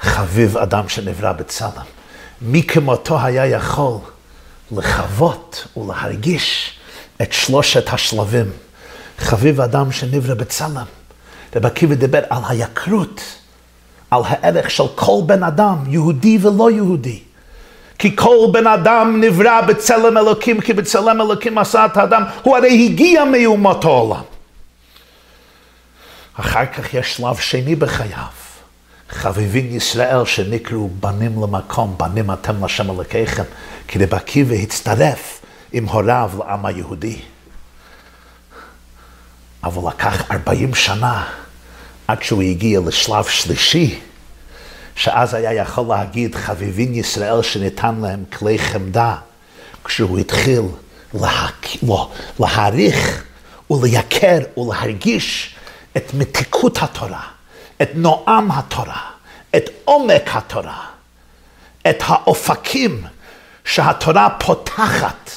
חביב 0.00 0.56
אדם 0.56 0.88
שנברא 0.88 1.32
בצלם. 1.32 1.86
מי 2.42 2.62
כמותו 2.62 3.20
היה 3.20 3.46
יכול 3.46 3.98
לחוות 4.72 5.66
ולהרגיש 5.76 6.78
את 7.22 7.32
שלושת 7.32 7.92
השלבים. 7.92 8.50
חביב 9.18 9.60
אדם 9.60 9.92
שנברא 9.92 10.34
בצלם. 10.34 10.84
רב 11.56 11.66
עקיבא 11.66 11.94
דיבר 11.94 12.20
על 12.30 12.42
היקרות, 12.48 13.37
על 14.10 14.22
הערך 14.24 14.70
של 14.70 14.84
כל 14.94 15.20
בן 15.26 15.42
אדם, 15.42 15.76
יהודי 15.86 16.38
ולא 16.42 16.70
יהודי. 16.70 17.18
כי 17.98 18.16
כל 18.16 18.46
בן 18.52 18.66
אדם 18.66 19.20
נברא 19.20 19.60
בצלם 19.60 20.18
אלוקים, 20.18 20.60
כי 20.60 20.72
בצלם 20.72 21.20
אלוקים 21.20 21.58
עשה 21.58 21.86
את 21.86 21.96
האדם, 21.96 22.22
הוא 22.42 22.56
הרי 22.56 22.84
הגיע 22.84 23.24
מאומות 23.24 23.84
העולם. 23.84 24.22
אחר 26.34 26.66
כך 26.66 26.94
יש 26.94 27.16
שלב 27.16 27.36
שני 27.36 27.74
בחייו. 27.74 28.38
חביבין 29.10 29.72
ישראל 29.72 30.24
שנקראו 30.24 30.88
בנים 31.00 31.42
למקום, 31.42 31.94
בנים 31.98 32.30
אתם 32.30 32.64
לשם 32.64 32.90
אלוקיכם, 32.90 33.42
כי 33.88 33.98
רב 33.98 34.14
עקיבא 34.14 34.54
הצטרף 34.54 35.40
עם 35.72 35.84
הוריו 35.84 36.30
לעם 36.38 36.66
היהודי. 36.66 37.16
אבל 39.64 39.88
לקח 39.88 40.30
ארבעים 40.30 40.74
שנה 40.74 41.24
עד 42.08 42.22
שהוא 42.22 42.42
הגיע 42.42 42.80
לשלב 42.86 43.24
שלישי, 43.24 43.98
שאז 44.96 45.34
היה 45.34 45.52
יכול 45.52 45.86
להגיד 45.88 46.34
חביבין 46.34 46.94
ישראל 46.94 47.42
שניתן 47.42 47.94
להם 48.02 48.24
כלי 48.32 48.58
חמדה, 48.58 49.16
כשהוא 49.84 50.18
התחיל 50.18 50.62
להק... 51.14 51.66
לא, 51.82 52.10
להעריך 52.40 53.24
ולייקר 53.70 54.38
ולהרגיש 54.56 55.54
את 55.96 56.14
מתיקות 56.14 56.78
התורה, 56.82 57.22
את 57.82 57.90
נועם 57.94 58.50
התורה, 58.50 59.10
את 59.56 59.70
עומק 59.84 60.22
התורה, 60.26 60.86
את 61.90 62.02
האופקים 62.06 63.04
שהתורה 63.64 64.28
פותחת 64.38 65.30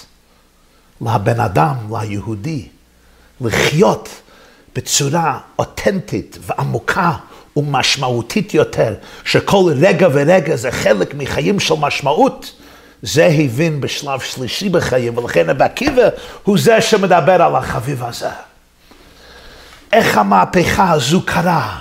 לבן 1.01 1.39
אדם, 1.39 1.75
ליהודי, 1.91 2.67
לחיות 3.41 4.09
בצורה 4.75 5.39
אותנטית 5.59 6.37
ועמוקה 6.41 7.11
ומשמעותית 7.55 8.53
יותר, 8.53 8.93
שכל 9.25 9.73
רגע 9.81 10.07
ורגע 10.11 10.55
זה 10.55 10.71
חלק 10.71 11.13
מחיים 11.13 11.59
של 11.59 11.75
משמעות, 11.79 12.53
זה 13.01 13.25
הבין 13.25 13.81
בשלב 13.81 14.19
שלישי 14.19 14.69
בחיים, 14.69 15.17
ולכן 15.17 15.49
רבי 15.49 15.63
עקיבא 15.63 16.09
הוא 16.43 16.57
זה 16.59 16.81
שמדבר 16.81 17.41
על 17.41 17.55
החביב 17.55 18.03
הזה. 18.03 18.29
איך 19.93 20.17
המהפכה 20.17 20.91
הזו 20.91 21.21
קרה? 21.25 21.77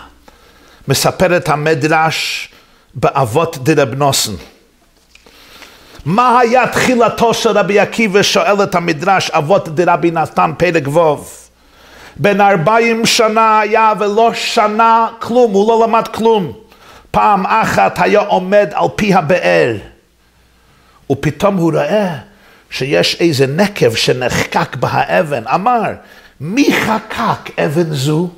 מספר 0.88 1.36
את 1.36 1.48
המדרש 1.48 2.48
באבות 2.94 3.58
דרב 3.62 3.94
נוסן. 3.94 4.32
מה 6.04 6.38
היה 6.38 6.68
תחילתו 6.68 7.34
של 7.34 7.58
רבי 7.58 7.80
עקיבא? 7.80 8.22
שואל 8.22 8.62
את 8.62 8.74
המדרש 8.74 9.30
אבות 9.30 9.68
דרבי 9.68 10.10
נתן 10.10 10.52
פרק 10.58 10.88
ו'. 10.88 11.49
בן 12.16 12.40
ארבעים 12.40 13.06
שנה 13.06 13.60
היה 13.60 13.92
ולא 13.98 14.30
שנה 14.34 15.08
כלום, 15.18 15.52
הוא 15.52 15.68
לא 15.68 15.86
למד 15.86 16.08
כלום. 16.08 16.52
פעם 17.10 17.46
אחת 17.46 17.98
היה 18.00 18.20
עומד 18.20 18.70
על 18.72 18.88
פי 18.96 19.14
הבאר, 19.14 19.76
ופתאום 21.10 21.56
הוא 21.56 21.72
רואה 21.72 22.16
שיש 22.70 23.20
איזה 23.20 23.46
נקב 23.46 23.94
שנחקק 23.94 24.76
באבן. 24.76 25.42
אמר, 25.54 25.92
מי 26.40 26.72
חקק 26.72 27.58
אבן 27.58 27.94
זו? 27.94 28.28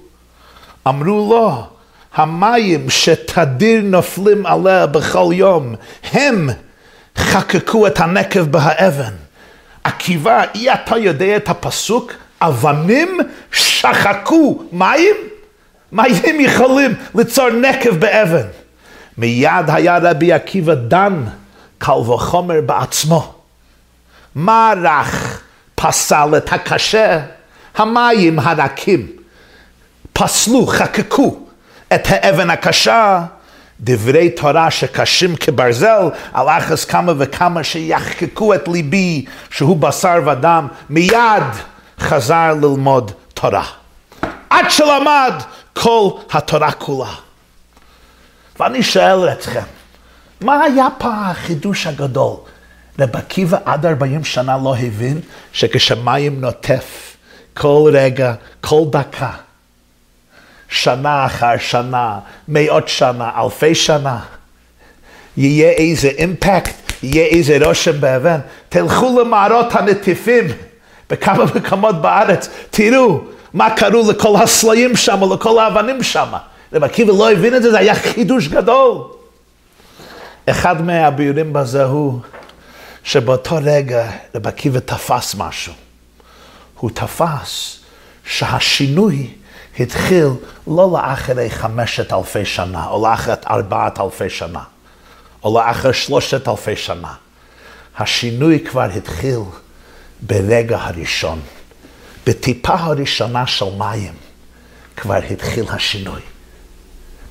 אמרו 0.88 1.29
לו, 1.31 1.66
המים 2.14 2.90
שתדיר 2.90 3.81
נופלים 3.83 4.47
עליה 4.47 4.87
בכל 4.87 5.31
יום, 5.33 5.75
הם 6.12 6.51
חקקו 7.16 7.87
את 7.87 8.01
הנקב 8.01 8.40
באבן. 8.40 9.12
עקיבא, 9.85 10.44
אי 10.55 10.73
אתה 10.73 10.97
יודע 10.97 11.37
את 11.37 11.49
הפסוק? 11.49 12.12
אבנים 12.48 13.18
שחקו 13.52 14.62
מים? 14.72 15.16
מים 15.92 16.40
יכולים 16.40 16.94
ליצור 17.14 17.50
נקב 17.50 17.90
באבן. 17.90 18.46
מיד 19.18 19.70
היה 19.70 19.98
רבי 20.02 20.33
עקיבא 20.33 20.74
דן, 20.74 21.24
קל 21.78 21.92
וחומר 21.92 22.61
בעצמו. 22.66 23.35
מה 24.35 24.72
רך 24.83 25.42
פסל 25.74 26.37
את 26.37 26.52
הקשה? 26.52 27.20
המים 27.76 28.38
הרכים 28.38 29.07
פסלו, 30.12 30.66
חקקו 30.66 31.38
את 31.94 32.07
האבן 32.09 32.50
הקשה, 32.50 33.22
דברי 33.81 34.31
תורה 34.31 34.70
שקשים 34.70 35.37
כברזל, 35.37 36.09
על 36.33 36.48
אחס 36.48 36.85
כמה 36.85 37.12
וכמה 37.18 37.64
שיחקקו 37.64 38.55
את 38.55 38.68
ליבי 38.68 39.24
שהוא 39.50 39.76
בשר 39.76 40.20
ודם, 40.26 40.68
מיד 40.90 41.42
חזר 42.03 42.55
ללמוד 42.55 43.12
תורה. 43.35 43.67
עד 44.51 44.65
שלמד 44.69 45.43
כל 45.73 46.11
התורה 46.33 46.73
כולה. 46.73 47.15
ואני 48.61 48.83
שואל 48.83 49.33
אתכם, 49.33 49.62
מה 50.41 50.62
היה 50.62 50.87
פעם 50.99 51.31
החידוש 51.31 51.87
הגדול? 51.87 52.37
רב 52.99 53.17
עקיבא 53.17 53.59
עד 53.65 53.87
40 53.87 54.25
שנה 54.25 54.57
לא 54.65 54.77
הבין 54.77 55.21
שכשמים 55.53 56.41
נוטף 56.41 57.17
כל 57.55 57.91
רגע, 57.93 58.35
כל 58.61 58.83
דקה, 58.91 59.31
שנה 60.69 61.27
אחר 61.27 61.59
שנה, 61.59 62.19
מאות 62.49 62.88
שנה, 62.88 63.31
אלפי 63.37 63.75
שנה, 63.75 64.19
יהיה 65.37 65.71
איזה 65.71 66.09
אימפקט, 66.09 66.93
יהיה 67.03 67.27
איזה 67.27 67.59
רושם 67.67 68.01
באבן. 68.01 68.38
תלכו 68.69 69.21
למערות 69.21 69.75
הנטיפים. 69.75 70.45
בכמה 71.12 71.44
מקומות 71.55 72.03
בארץ, 72.03 72.48
תראו 72.70 73.20
מה 73.55 73.70
קרו 73.70 74.11
לכל 74.11 74.37
הסלעים 74.42 74.96
שם, 74.96 75.33
לכל 75.33 75.59
האבנים 75.59 76.03
שם. 76.03 76.33
רב 76.72 76.85
עקיבא 76.85 77.12
לא 77.12 77.33
הבין 77.33 77.55
את 77.55 77.62
זה, 77.62 77.70
זה 77.70 77.79
היה 77.79 77.94
חידוש 77.94 78.48
גדול. 78.48 79.03
אחד 80.46 80.83
מהביורים 80.83 81.53
בזה 81.53 81.85
הוא 81.85 82.20
שבאותו 83.05 83.59
רגע 83.62 84.11
רב 84.35 84.46
עקיבא 84.46 84.79
תפס 84.79 85.35
משהו. 85.35 85.72
הוא 86.79 86.90
תפס 86.94 87.79
שהשינוי 88.25 89.31
התחיל 89.81 90.29
לא 90.66 90.90
לאחרי 90.92 91.51
חמשת 91.51 92.12
אלפי 92.12 92.44
שנה, 92.44 92.87
או 92.87 93.07
לאחרי 93.07 93.35
ארבעת 93.51 94.01
אלפי 94.01 94.31
שנה, 94.31 94.62
או 95.44 95.59
לאחרי 95.59 95.94
שלושת 95.94 96.48
אלפי 96.48 96.77
שנה. 96.77 97.14
השינוי 97.98 98.61
כבר 98.61 98.88
התחיל 98.96 99.40
ברגע 100.23 100.79
הראשון, 100.81 101.41
בטיפה 102.27 102.75
הראשונה 102.75 103.47
של 103.47 103.75
מים, 103.79 104.13
כבר 104.97 105.21
התחיל 105.31 105.65
השינוי. 105.69 106.21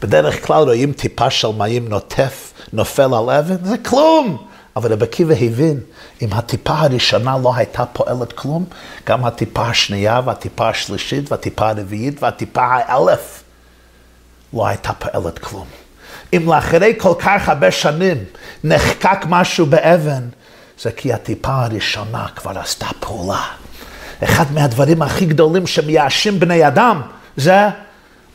בדרך 0.01 0.45
כלל 0.45 0.63
רואים 0.63 0.93
טיפה 0.93 1.29
של 1.29 1.47
מים 1.47 1.87
נוטף, 1.87 2.53
נופל 2.73 3.13
על 3.13 3.29
אבן, 3.29 3.65
זה 3.65 3.77
כלום. 3.77 4.47
אבל 4.75 4.93
רבי 4.93 5.05
עקיבא 5.05 5.33
הבין, 5.33 5.79
אם 6.21 6.27
הטיפה 6.31 6.73
הראשונה 6.73 7.37
לא 7.43 7.55
הייתה 7.55 7.85
פועלת 7.85 8.33
כלום, 8.33 8.65
גם 9.07 9.25
הטיפה 9.25 9.67
השנייה 9.67 10.21
והטיפה 10.25 10.69
השלישית 10.69 11.31
והטיפה 11.31 11.69
הרביעית 11.69 12.23
והטיפה 12.23 12.61
האלף 12.63 13.43
לא 14.53 14.67
הייתה 14.67 14.93
פועלת 14.93 15.39
כלום. 15.39 15.67
אם 16.33 16.49
לאחרי 16.49 16.93
כל 16.97 17.13
כך 17.19 17.49
הרבה 17.49 17.71
שנים 17.71 18.17
נחקק 18.63 19.19
משהו 19.29 19.65
באבן, 19.65 20.27
זה 20.81 20.91
כי 20.91 21.13
הטיפה 21.13 21.53
הראשונה 21.53 22.25
כבר 22.35 22.59
עשתה 22.59 22.87
פעולה. 22.99 23.41
אחד 24.23 24.45
מהדברים 24.53 25.01
הכי 25.01 25.25
גדולים 25.25 25.67
שמייאשים 25.67 26.39
בני 26.39 26.67
אדם 26.67 27.01
זה 27.37 27.67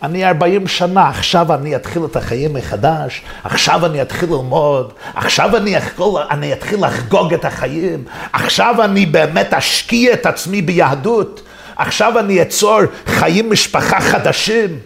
אני 0.03 0.29
40 0.29 0.69
שנה, 0.69 1.09
עכשיו 1.09 1.55
אני 1.55 1.77
אתחיל 1.77 2.05
את 2.05 2.17
החיים 2.17 2.55
מחדש, 2.55 3.23
עכשיו 3.45 3.87
אני 3.87 4.03
אתחיל 4.03 4.29
ללמוד, 4.29 4.93
עכשיו 5.15 5.57
אני, 5.57 5.77
אתחיל, 5.77 6.05
אני 6.31 6.53
אתחיל 6.53 6.87
לחגוג 6.87 7.35
את 7.35 7.45
החיים, 7.45 8.05
עכשיו 8.33 8.85
אני 8.85 9.07
באמת 9.07 9.55
אשקיע 9.55 10.13
את 10.13 10.27
עצמי 10.27 10.63
ביהדות, 10.63 11.43
עכשיו 11.77 12.19
אני 12.19 12.43
אצור 12.43 12.81
חיים 13.07 13.51
משפחה 13.51 14.01
חדשים, 14.01 14.79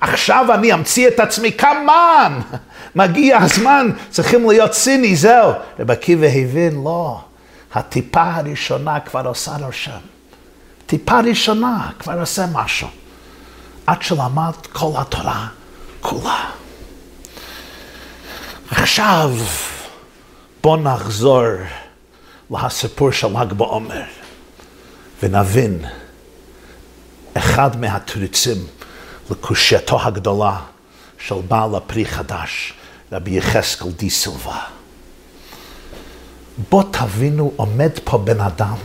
עכשיו 0.00 0.46
אני 0.54 0.72
אמציא 0.74 1.08
את 1.08 1.20
עצמי, 1.20 1.52
כמובן, 1.52 2.40
מגיע 2.94 3.38
הזמן, 3.38 3.90
צריכים 4.10 4.48
להיות 4.48 4.70
ציני, 4.70 5.16
זהו. 5.16 5.52
רב 5.80 5.90
עקיבא 5.90 6.26
הבין, 6.26 6.84
לא, 6.84 7.20
הטיפה 7.74 8.22
הראשונה 8.22 9.00
כבר 9.00 9.28
עושה 9.28 9.56
רושם. 9.64 9.98
טיפה 10.86 11.20
ראשונה 11.20 11.90
כבר 11.98 12.20
עושה 12.20 12.46
משהו. 12.52 12.88
עד 13.86 14.02
שלמד 14.02 14.52
כל 14.72 14.90
התורה 14.96 15.48
כולה. 16.00 16.50
עכשיו 18.70 19.30
בוא 20.62 20.76
נחזור 20.76 21.44
לסיפור 22.50 23.10
של 23.12 23.26
ל"ג 23.26 23.52
בעומר 23.52 24.04
ונבין 25.22 25.84
אחד 27.34 27.80
מהתריצים 27.80 28.56
לקושייתו 29.30 30.00
הגדולה 30.02 30.56
של 31.18 31.34
בעל 31.48 31.74
הפרי 31.74 32.04
חדש, 32.04 32.72
רבי 33.12 33.30
יחזקאל 33.30 33.90
די 33.90 34.10
סילבה. 34.10 34.58
בוא 36.70 36.82
תבינו, 36.90 37.52
עומד 37.56 37.90
פה 38.04 38.18
בן 38.18 38.40
אדם 38.40 38.76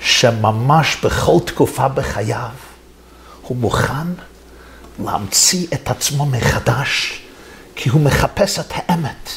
שממש 0.00 0.96
בכל 1.04 1.36
תקופה 1.44 1.88
בחייו 1.88 2.50
הוא 3.42 3.56
מוכן 3.56 4.06
להמציא 5.04 5.66
את 5.74 5.90
עצמו 5.90 6.26
מחדש, 6.26 7.22
כי 7.74 7.88
הוא 7.88 8.00
מחפש 8.00 8.58
את 8.58 8.72
האמת. 8.74 9.30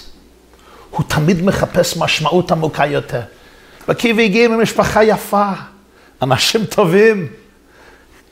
הוא 0.90 1.06
תמיד 1.08 1.42
מחפש 1.42 1.98
משמעות 1.98 2.52
עמוקה 2.52 2.86
יותר. 2.86 3.22
וקיבי 3.90 4.26
הגיע 4.26 4.48
ממשפחה 4.48 5.04
יפה, 5.04 5.52
אנשים 6.22 6.66
טובים. 6.66 7.28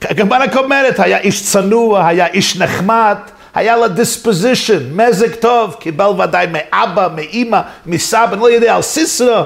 הגמרא 0.01 0.45
אומרת, 0.57 0.99
היה 0.99 1.17
איש 1.17 1.43
צנוע, 1.43 2.07
היה 2.07 2.27
איש 2.27 2.57
נחמד, 2.57 3.17
היה 3.53 3.77
לה 3.77 3.87
דיספוזישן, 3.87 4.93
מזג 4.93 5.35
טוב, 5.35 5.75
קיבל 5.79 6.09
ודאי 6.19 6.47
מאבא, 6.47 7.07
מאימא, 7.15 7.61
מסבא, 7.85 8.33
אני 8.33 8.41
לא 8.41 8.51
יודע, 8.51 8.75
על 8.75 8.81
סיסרו, 8.81 9.43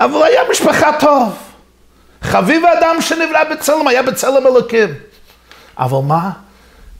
אבל 0.00 0.22
היה 0.22 0.42
משפחה 0.50 0.90
טוב. 1.00 1.32
חביב 2.22 2.64
האדם 2.64 2.96
שנברא 3.00 3.44
בצלם, 3.50 3.88
היה 3.88 4.02
בצלם 4.02 4.46
אלוקים. 4.46 4.94
אבל 5.78 5.98
מה? 6.06 6.30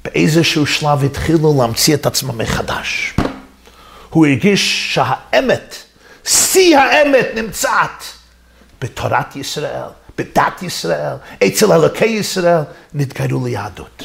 באיזשהו 0.04 0.66
שלב 0.66 1.04
התחילו 1.04 1.54
להמציא 1.58 1.94
את 1.94 2.06
עצמם 2.06 2.38
מחדש. 2.38 3.14
הוא 4.10 4.26
הרגיש 4.26 4.94
שהאמת, 4.94 5.74
שיא 6.26 6.78
האמת 6.78 7.26
נמצאת 7.34 8.02
בתורת 8.80 9.36
ישראל, 9.36 9.88
בדת 10.20 10.62
ישראל, 10.62 11.14
אצל 11.46 11.72
אלוקי 11.72 12.04
ישראל, 12.04 12.62
נתגלו 12.94 13.46
ליהדות. 13.46 14.04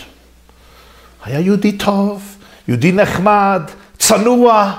היה 1.25 1.39
יהודי 1.39 1.71
טוב, 1.71 2.23
יהודי 2.67 2.91
נחמד, 2.91 3.61
צנוע. 3.97 4.73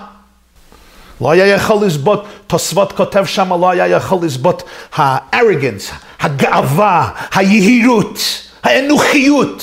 לא 1.20 1.31
היה 1.31 1.46
יכול 1.46 1.87
לסבוט, 1.87 2.20
תוספות 2.46 2.92
כותב 2.92 3.25
שם, 3.27 3.53
לא 3.53 3.70
היה 3.70 3.88
יכול 3.88 4.18
לסבוט 4.22 4.62
הארגנס, 4.94 5.90
הגאווה, 6.20 7.11
היהירות, 7.35 8.18
האנוכיות, 8.62 9.62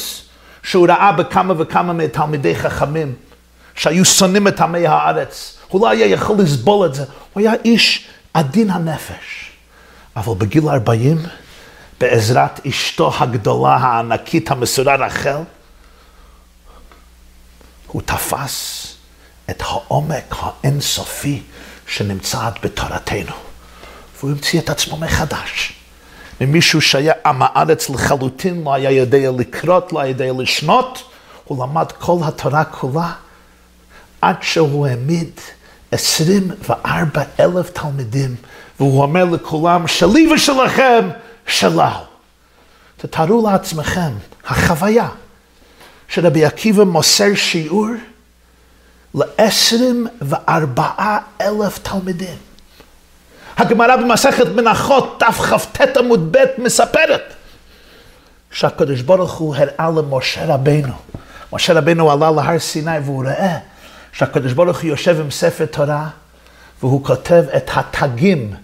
שהוא 0.63 0.87
ראה 0.89 1.11
בכמה 1.11 1.53
וכמה 1.57 1.93
מתלמידי 1.93 2.55
חכמים, 2.55 3.13
שהיו 3.75 4.05
שונאים 4.05 4.47
את 4.47 4.61
עמי 4.61 4.87
הארץ. 4.87 5.57
הוא 5.67 5.81
לא 5.81 5.89
היה 5.89 6.05
יכול 6.05 6.35
לסבול 6.39 6.85
את 6.85 6.95
זה, 6.95 7.03
הוא 7.33 7.41
היה 7.41 7.53
איש 7.65 8.07
עדין 8.33 8.69
הנפש. 8.69 9.51
אבל 10.15 10.33
בגיל 10.37 10.69
40, 10.69 11.17
בעזרת 12.03 12.65
אשתו 12.67 13.11
הגדולה, 13.19 13.75
הענקית, 13.75 14.51
המסורה 14.51 14.95
רחל, 14.95 15.37
הוא 17.87 18.01
תפס 18.01 18.87
את 19.49 19.61
העומק 19.61 20.35
האינסופי 20.39 21.41
שנמצא 21.87 22.49
בתורתנו. 22.63 23.35
והוא 24.17 24.31
המציא 24.31 24.59
את 24.59 24.69
עצמו 24.69 24.97
מחדש. 24.97 25.73
ממישהו 26.41 26.81
שהיה 26.81 27.13
עם 27.25 27.41
הארץ 27.41 27.89
לחלוטין, 27.89 28.63
לא 28.63 28.73
היה 28.73 28.91
יודע 28.91 29.31
לקרות, 29.37 29.93
לא 29.93 29.99
היה 29.99 30.09
יודע 30.09 30.31
לשנות, 30.39 31.11
הוא 31.43 31.63
למד 31.63 31.91
כל 31.91 32.17
התורה 32.23 32.63
כולה, 32.63 33.11
עד 34.21 34.35
שהוא 34.41 34.87
העמיד 34.87 35.31
24 35.91 37.23
אלף 37.39 37.69
תלמידים, 37.69 38.35
והוא 38.79 39.01
אומר 39.01 39.25
לכולם, 39.25 39.87
שלי 39.87 40.33
ושלכם, 40.33 41.09
שלו. 41.47 41.83
תתארו 42.97 43.49
לעצמכם, 43.49 44.11
החוויה 44.47 45.07
שרבי 46.07 46.45
עקיבא 46.45 46.83
מוסר 46.83 47.35
שיעור 47.35 47.87
ל-24 49.15 50.81
אלף 51.41 51.79
תלמידים. 51.83 52.37
הגמרא 53.57 53.95
במסכת 53.95 54.47
מנחות 54.47 55.19
תכ"ט 55.19 55.97
עמוד 55.97 56.31
ב' 56.31 56.45
מספרת 56.57 57.33
שהקדוש 58.51 59.01
ברוך 59.01 59.33
הוא 59.33 59.55
הראה 59.55 59.89
למשה 59.95 60.45
רבנו. 60.45 60.93
משה 61.53 61.73
רבנו 61.73 62.11
עלה 62.11 62.31
להר 62.31 62.59
סיני 62.59 62.99
והוא 62.99 63.25
ראה 63.25 63.57
שהקדוש 64.11 64.53
ברוך 64.53 64.81
הוא 64.81 64.89
יושב 64.89 65.19
עם 65.19 65.31
ספר 65.31 65.65
תורה 65.65 66.09
והוא 66.81 67.05
כותב 67.05 67.43
את 67.57 67.69
התגים 67.73 68.55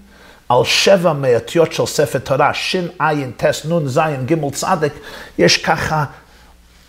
על 0.50 0.64
שבע 0.64 1.14
מאותיות 1.14 1.74
של 1.74 1.86
ספר 1.86 2.20
תורה, 2.20 2.54
שין, 2.54 2.88
עין, 3.00 3.32
טס, 3.38 3.66
נון, 3.66 3.88
זין, 3.88 4.26
גימל, 4.26 4.50
צדק, 4.52 4.94
יש 5.38 5.58
ככה 5.58 6.06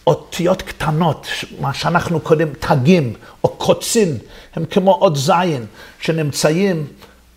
אותיות 0.07 0.63
קטנות, 0.63 1.27
מה 1.61 1.75
שאנחנו 1.75 2.21
קוראים 2.21 2.53
תגים 2.59 3.15
או 3.45 3.49
קוצים, 3.49 4.09
הם 4.57 4.65
כמו 4.65 4.93
עוד 4.93 5.17
זין, 5.17 5.67
שנמצאים 6.01 6.87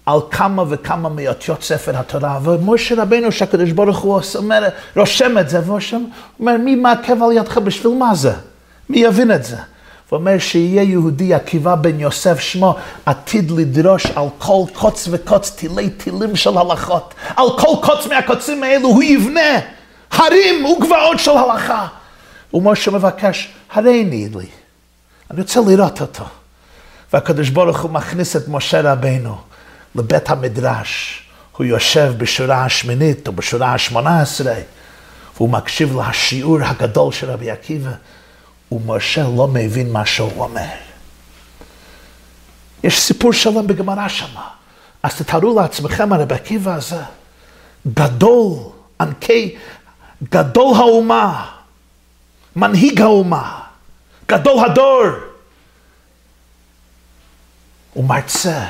על 0.05 0.19
כמה 0.31 0.63
וכמה 0.69 1.09
מאותיות 1.09 1.63
ספר 1.63 1.97
התורה. 1.97 2.39
ומשה 2.43 3.01
רבנו, 3.01 3.31
שהקדוש 3.31 3.71
ברוך 3.71 3.99
הוא 3.99 4.19
אומר, 4.35 4.69
רושם 4.95 5.37
את 5.37 5.49
זה, 5.49 5.61
והוא 5.65 5.79
אומר, 6.39 6.57
מי 6.57 6.75
מעכב 6.75 7.23
על 7.23 7.31
ידך 7.31 7.57
בשביל 7.57 7.93
מה 7.93 8.15
זה? 8.15 8.33
מי 8.89 8.99
יבין 8.99 9.31
את 9.31 9.43
זה? 9.43 9.57
הוא 10.09 10.19
אומר 10.19 10.39
שיהיה 10.39 10.83
יהודי 10.83 11.33
עקיבא 11.33 11.75
בן 11.75 11.99
יוסף 11.99 12.39
שמו 12.39 12.75
עתיד 13.05 13.51
לדרוש 13.51 14.05
על 14.05 14.27
כל 14.37 14.63
קוץ 14.73 15.07
וקוץ 15.11 15.49
תילי 15.49 15.89
תילים 15.89 16.35
של 16.35 16.57
הלכות. 16.57 17.13
על 17.35 17.47
כל 17.59 17.75
קוץ 17.83 18.07
מהקוצים 18.07 18.63
האלו 18.63 18.87
הוא 18.87 19.03
יבנה 19.03 19.59
הרים 20.11 20.65
וגבעות 20.65 21.19
של 21.19 21.31
הלכה. 21.31 21.87
ומשה 22.53 22.91
מבקש, 22.91 23.49
הריני 23.71 24.29
לי, 24.35 24.47
אני 25.31 25.41
רוצה 25.41 25.59
לראות 25.67 26.01
אותו. 26.01 26.23
והקדוש 27.13 27.49
ברוך 27.49 27.79
הוא 27.81 27.91
מכניס 27.91 28.35
את 28.35 28.47
משה 28.47 28.91
רבנו 28.91 29.37
לבית 29.95 30.29
המדרש. 30.29 31.23
הוא 31.57 31.65
יושב 31.65 32.13
בשורה 32.17 32.65
השמינית 32.65 33.27
או 33.27 33.33
בשורה 33.33 33.73
השמונה 33.73 34.21
עשרה, 34.21 34.55
והוא 35.35 35.49
מקשיב 35.49 35.99
לשיעור 35.99 36.57
הגדול 36.61 37.11
של 37.11 37.31
רבי 37.31 37.51
עקיבא. 37.51 37.91
ומשה 38.73 39.23
לא 39.37 39.47
מבין 39.47 39.91
מה 39.91 40.05
שהוא 40.05 40.43
אומר. 40.43 40.69
יש 42.83 42.99
סיפור 42.99 43.33
שלם 43.33 43.67
בגמרא 43.67 44.07
שמה. 44.07 44.47
אז 45.03 45.15
תתארו 45.15 45.59
לעצמכם, 45.59 46.13
הרב 46.13 46.33
עקיבא 46.33 46.75
הזה, 46.75 47.01
גדול, 47.87 48.59
ענקי, 49.01 49.55
גדול 50.29 50.75
האומה, 50.75 51.51
מנהיג 52.55 53.01
האומה, 53.01 53.59
גדול 54.27 54.65
הדור. 54.65 55.03
הוא 57.93 58.05
מרצה, 58.05 58.65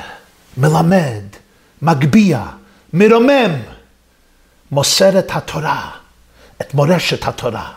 מלמד, 0.58 1.24
מגביה, 1.82 2.46
מרומם, 2.94 3.52
מוסר 4.72 5.20
את 5.20 5.32
התורה, 5.32 5.92
את 6.62 6.74
מורשת 6.74 7.28
התורה, 7.28 7.72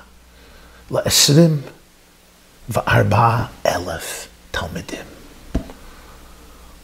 לעשרים 0.91 1.61
וארבע 2.69 3.45
אלף 3.67 4.29
תלמידים. 4.51 5.05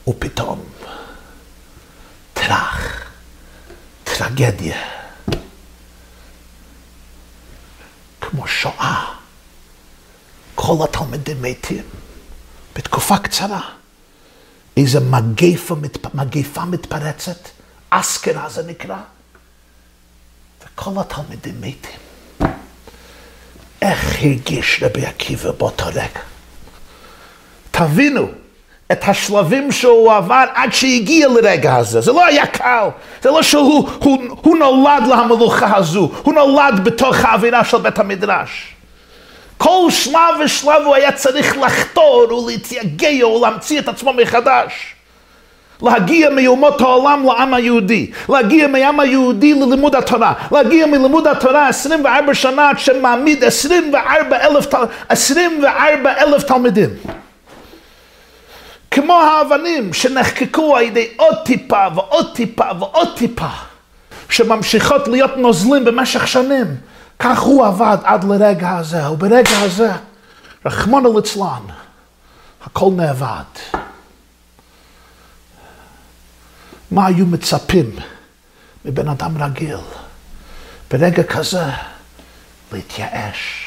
ופתאום, 0.09 0.65
טראח, 2.33 3.11
טרגדיה, 4.05 4.83
כמו 8.21 8.49
שואה. 8.49 9.15
כל 10.55 10.85
התלמידים 10.85 11.43
מתים 11.43 11.85
בתקופה 12.77 13.19
קצרה. 13.19 13.71
איזה 14.77 15.01
מגפה, 15.01 15.77
מגפה 16.15 16.65
מתפרצת, 16.65 17.49
אסקרה 17.91 18.49
זה 18.49 18.63
נקרא, 18.63 18.99
וכל 20.65 20.91
התלמידים 21.01 21.61
מתים. 21.61 22.12
איך 23.83 24.17
הרגיש 24.23 24.83
רבי 24.83 25.07
עקיבא 25.07 25.51
באותו 25.51 25.87
רגע? 25.87 26.21
תבינו 27.71 28.29
את 28.93 29.09
השלבים 29.09 29.73
שהוא 29.73 30.13
עבר 30.13 30.45
עד 30.55 30.73
שהגיע 30.73 31.29
לרגע 31.29 31.77
הזה. 31.77 32.01
זה 32.01 32.13
לא 32.13 32.27
היה 32.27 32.47
קל, 32.47 32.89
זה 33.23 33.31
לא 33.31 33.43
שהוא 33.43 33.89
הוא, 33.99 34.19
הוא 34.43 34.57
נולד 34.57 35.07
למלוכה 35.07 35.77
הזו, 35.77 36.11
הוא 36.23 36.35
נולד 36.35 36.85
בתוך 36.85 37.17
האווירה 37.25 37.65
של 37.65 37.79
בית 37.79 37.99
המדרש. 37.99 38.75
כל 39.59 39.87
שלב 39.91 40.35
ושלב 40.45 40.83
הוא 40.85 40.95
היה 40.95 41.13
צריך 41.13 41.57
לחתור 41.59 42.33
ולהתייגע 42.33 43.27
ולהמציא 43.27 43.79
את 43.79 43.89
עצמו 43.89 44.13
מחדש. 44.13 44.73
להגיע 45.83 46.31
מאומות 46.31 46.81
העולם 46.81 47.27
לעם 47.27 47.55
היהודי, 47.55 48.11
להגיע 48.29 48.67
מהעם 48.67 49.01
היהודי 49.01 49.55
ללימוד 49.55 49.95
התורה, 49.95 50.33
להגיע 50.53 50.87
מלימוד 50.87 51.27
התורה 51.27 51.69
24 51.69 52.35
שנה 52.35 52.69
עד 52.69 52.79
שמעמיד 52.79 53.45
24 53.45 54.37
אלף, 54.37 54.67
24 55.09 56.13
אלף 56.19 56.43
תלמידים. 56.43 56.91
כמו 58.91 59.15
האבנים 59.15 59.93
שנחקקו 59.93 60.77
על 60.77 60.83
ידי 60.83 61.09
עוד 61.17 61.35
טיפה 61.45 61.87
ועוד 61.95 62.27
טיפה 62.35 62.65
ועוד 62.79 63.09
טיפה, 63.17 63.49
שממשיכות 64.29 65.09
להיות 65.09 65.37
נוזלים 65.37 65.85
במשך 65.85 66.29
שנים. 66.29 66.67
כך 67.19 67.41
הוא 67.41 67.67
עבד 67.67 67.97
עד 68.05 68.25
לרגע 68.25 68.71
הזה, 68.71 69.11
וברגע 69.11 69.59
הזה, 69.61 69.91
רחמנא 70.67 71.09
ליצלן, 71.15 71.63
הכל 72.67 72.91
נאבד. 72.97 73.83
מה 76.93 77.07
היו 77.07 77.27
מצפים 77.27 77.97
מבן 78.85 79.09
אדם 79.09 79.43
רגיל? 79.43 79.77
ברגע 80.91 81.23
כזה, 81.23 81.65
להתייאש, 82.73 83.67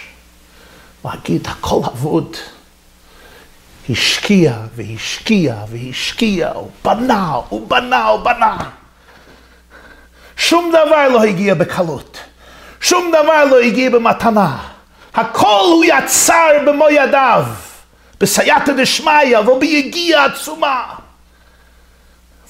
להגיד 1.06 1.48
הכל 1.48 1.80
אבוד. 1.86 2.36
השקיע 3.90 4.58
והשקיע 4.76 5.56
והשקיע, 5.70 6.52
הוא 6.52 6.72
בנה, 6.84 7.32
הוא 7.50 7.68
בנה, 7.68 8.08
הוא 8.08 8.20
בנה. 8.20 8.58
שום 10.38 10.70
דבר 10.70 11.08
לא 11.10 11.24
הגיע 11.24 11.54
בקלות. 11.54 12.18
שום 12.82 13.12
דבר 13.12 13.46
לא 13.46 13.60
הגיע 13.60 13.90
במתנה. 13.90 14.58
הכל 15.14 15.66
הוא 15.72 15.86
יצר 15.86 16.50
במו 16.68 16.90
ידיו, 16.90 17.46
בסייעתא 18.20 18.74
דשמיא 18.74 19.40
וביגיעה 19.40 20.26
עצומה. 20.26 21.05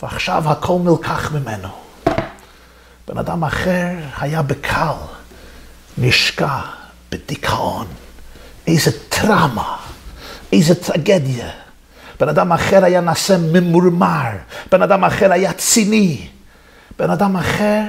ועכשיו 0.06 0.52
הכל 0.52 0.78
נלקח 0.84 1.32
ממנו. 1.32 1.68
בן 3.08 3.18
אדם 3.18 3.44
אחר 3.44 3.90
היה 4.18 4.42
בקל, 4.42 4.94
נשקע 5.98 6.60
בדיכאון. 7.12 7.88
איזה 8.68 8.92
טראומה, 9.10 9.78
איזה 10.54 10.76
טרגדיה. 10.76 11.50
בן 12.20 12.30
אדם 12.30 12.52
אחר 12.52 12.86
היה 12.86 13.02
נעשה 13.02 13.38
ממורמר, 13.38 14.30
בן 14.72 14.82
אדם 14.82 15.04
אחר 15.04 15.32
היה 15.32 15.54
ציני, 15.54 16.28
בן 17.00 17.10
אדם 17.10 17.38
אחר 17.38 17.82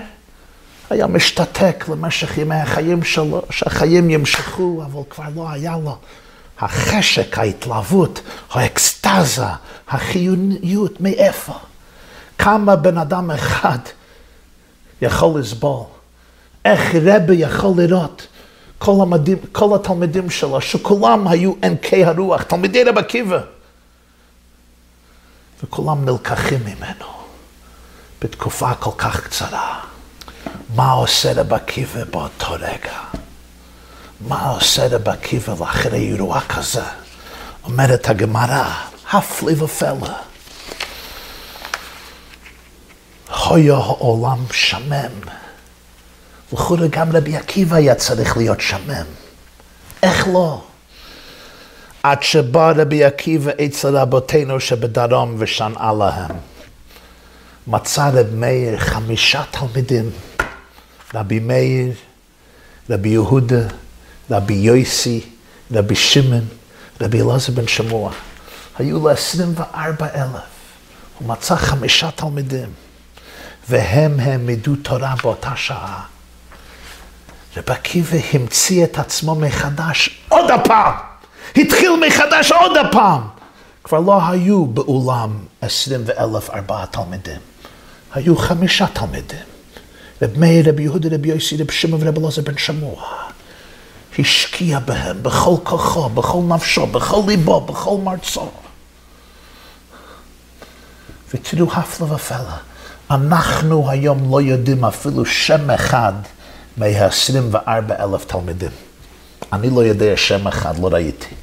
היה 0.91 1.07
משתתק 1.07 1.85
למשך 1.89 2.39
ימי 2.39 2.55
החיים 2.55 3.05
שלו, 3.05 3.43
שהחיים 3.51 4.11
ימשכו, 4.11 4.83
אבל 4.85 5.01
כבר 5.11 5.25
לא 5.35 5.51
היה 5.51 5.77
לו 5.85 5.99
החשק, 6.59 7.39
ההתלהבות, 7.39 8.21
האקסטזה, 8.51 9.47
החיוניות, 9.89 11.01
מאיפה? 11.01 11.55
כמה 12.39 12.77
בן 12.77 12.99
אדם 12.99 13.31
אחד 13.31 13.79
יכול 15.03 15.41
לסבול? 15.41 15.85
איך 16.65 16.95
רבי 16.95 17.35
יכול 17.35 17.73
לראות 17.77 18.27
כל, 18.79 18.97
המדים, 19.03 19.39
כל 19.53 19.75
התלמידים 19.75 20.31
שלו, 20.31 20.61
שכולם 20.61 21.29
היו 21.29 21.53
ענקי 21.63 22.05
הרוח, 22.05 22.43
תלמידי 22.43 22.85
רב 22.85 22.99
עקיבא, 22.99 23.41
וכולם 25.65 26.05
נלקחים 26.05 26.61
ממנו 26.65 27.07
בתקופה 28.23 28.75
כל 28.75 28.91
כך 28.99 29.25
קצרה. 29.25 29.81
מה 30.75 30.91
עושה 30.91 31.33
רב 31.41 31.53
עקיבא 31.53 32.05
באותו 32.05 32.53
רגע? 32.53 32.99
מה 34.21 34.49
עושה 34.49 34.87
רב 34.87 35.09
עקיבא 35.09 35.55
לאחרי 35.61 35.99
אירוע 35.99 36.41
כזה? 36.41 36.85
אומרת 37.65 38.09
הגמרא, 38.09 38.65
הפלא 39.13 39.63
ופלא. 39.63 40.09
היה 43.51 43.75
העולם 43.75 44.45
שמם. 44.53 45.13
לכאורה 46.53 46.87
גם 46.87 47.17
רבי 47.17 47.37
עקיבא 47.37 47.77
היה 47.77 47.95
צריך 47.95 48.37
להיות 48.37 48.61
שמם. 48.61 49.07
איך 50.03 50.29
לא? 50.33 50.63
עד 52.03 52.23
שבא 52.23 52.73
רבי 52.77 53.05
עקיבא 53.05 53.51
אצל 53.67 53.97
רבותינו 53.97 54.61
שבדרום 54.61 55.35
ושנאה 55.39 55.93
להם. 55.93 56.37
מצא 57.67 58.11
רב 58.15 58.27
מאיר 58.35 58.79
חמישה 58.79 59.43
תלמידים, 59.51 60.11
רבי 61.15 61.39
מאיר, 61.39 61.93
רבי 62.91 63.09
יהודה, 63.09 63.69
רבי 64.31 64.55
יויסי, 64.55 65.21
רבי 65.73 65.95
שמעון, 65.95 66.45
רבי 67.01 67.21
אלעזר 67.23 67.53
בן 67.53 67.69
שמוע. 67.69 68.13
היו 68.79 69.09
עשרים 69.09 69.55
וארבע 69.57 70.07
אלף. 70.15 70.43
הוא 71.19 71.29
מצא 71.29 71.57
חמישה 71.57 72.11
תלמידים, 72.11 72.69
והם 73.69 74.21
העמידו 74.21 74.77
תורה 74.77 75.15
באותה 75.23 75.57
שעה. 75.57 76.03
רב 77.57 77.71
עקיבא 77.71 78.19
המציא 78.33 78.85
את 78.85 78.99
עצמו 78.99 79.35
מחדש 79.35 80.21
עוד 80.29 80.51
הפעם. 80.51 80.95
התחיל 81.57 81.91
מחדש 82.07 82.53
עוד 82.53 82.77
הפעם. 82.77 83.23
כבר 83.85 84.01
לא 84.01 84.29
היו 84.29 84.67
באולם 84.67 85.39
עשרים 85.61 86.03
ואלף 86.07 86.51
ארבעה 86.51 86.87
תלמידים. 86.87 87.41
היו 88.15 88.37
חמישה 88.37 88.87
תלמידים. 88.87 89.39
רב 90.23 90.39
מאיר, 90.39 90.69
רב 90.69 90.81
יהודה, 90.81 91.09
רב 91.13 91.27
יוסי, 91.27 91.57
רב 91.57 91.71
שמעון 91.71 92.03
ורב 92.03 92.19
אלעזר 92.19 92.43
בן 92.43 92.59
שמוע. 92.59 93.03
השקיע 94.19 94.79
בהם 94.79 95.23
בכל 95.23 95.55
כוחו, 95.63 96.09
בכל 96.09 96.39
נפשו, 96.49 96.87
בכל 96.87 97.23
ליבו, 97.27 97.61
בכל 97.61 97.97
מרצו. 98.03 98.51
ותראו 101.35 101.73
הפלא 101.73 102.07
ופלא, 102.07 102.39
אנחנו 103.11 103.91
היום 103.91 104.31
לא 104.31 104.41
יודעים 104.41 104.85
אפילו 104.85 105.27
שם 105.27 105.71
אחד 105.71 106.13
מה-24 106.77 107.57
אלף 107.99 108.25
תלמידים. 108.25 108.71
אני 109.53 109.71
לא 109.71 109.85
יודע 109.85 110.17
שם 110.17 110.47
אחד, 110.47 110.79
לא 110.79 110.89
ראיתי. 110.93 111.35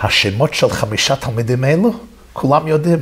השמות 0.00 0.54
של 0.54 0.70
חמישה 0.70 1.16
תלמידים 1.16 1.64
אלו, 1.64 1.92
כולם 2.32 2.68
יודעים. 2.68 2.98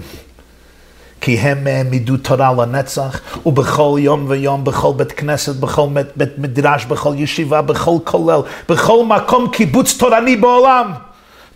כי 1.20 1.38
הם 1.38 1.66
העמידו 1.66 2.16
תורה 2.16 2.52
לנצח, 2.52 3.20
ובכל 3.46 3.96
יום 3.98 4.24
ויום, 4.28 4.64
בכל 4.64 4.92
בית 4.96 5.12
כנסת, 5.12 5.56
בכל 5.56 5.86
בית, 5.92 6.06
בית 6.16 6.38
מדרש, 6.38 6.84
בכל 6.84 7.14
ישיבה, 7.16 7.62
בכל 7.62 7.96
כולל, 8.04 8.40
בכל 8.68 9.04
מקום 9.04 9.48
קיבוץ 9.52 9.96
תורני 9.98 10.36
בעולם, 10.36 10.92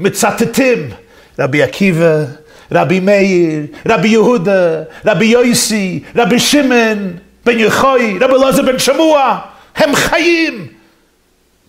מצטטים 0.00 0.90
רבי 1.38 1.62
עקיבא, 1.62 2.24
רבי 2.73 3.01
מאיר, 3.01 3.67
רבי 3.89 4.09
יהודה, 4.09 4.83
רבי 5.05 5.25
יויסי, 5.25 6.03
רבי 6.17 6.39
שמעון, 6.39 7.17
בן 7.45 7.59
יחוי, 7.59 8.19
רבי 8.21 8.33
אלעזר 8.33 8.63
בן 8.63 8.79
שמוע, 8.79 9.39
הם 9.77 9.95
חיים 9.95 10.67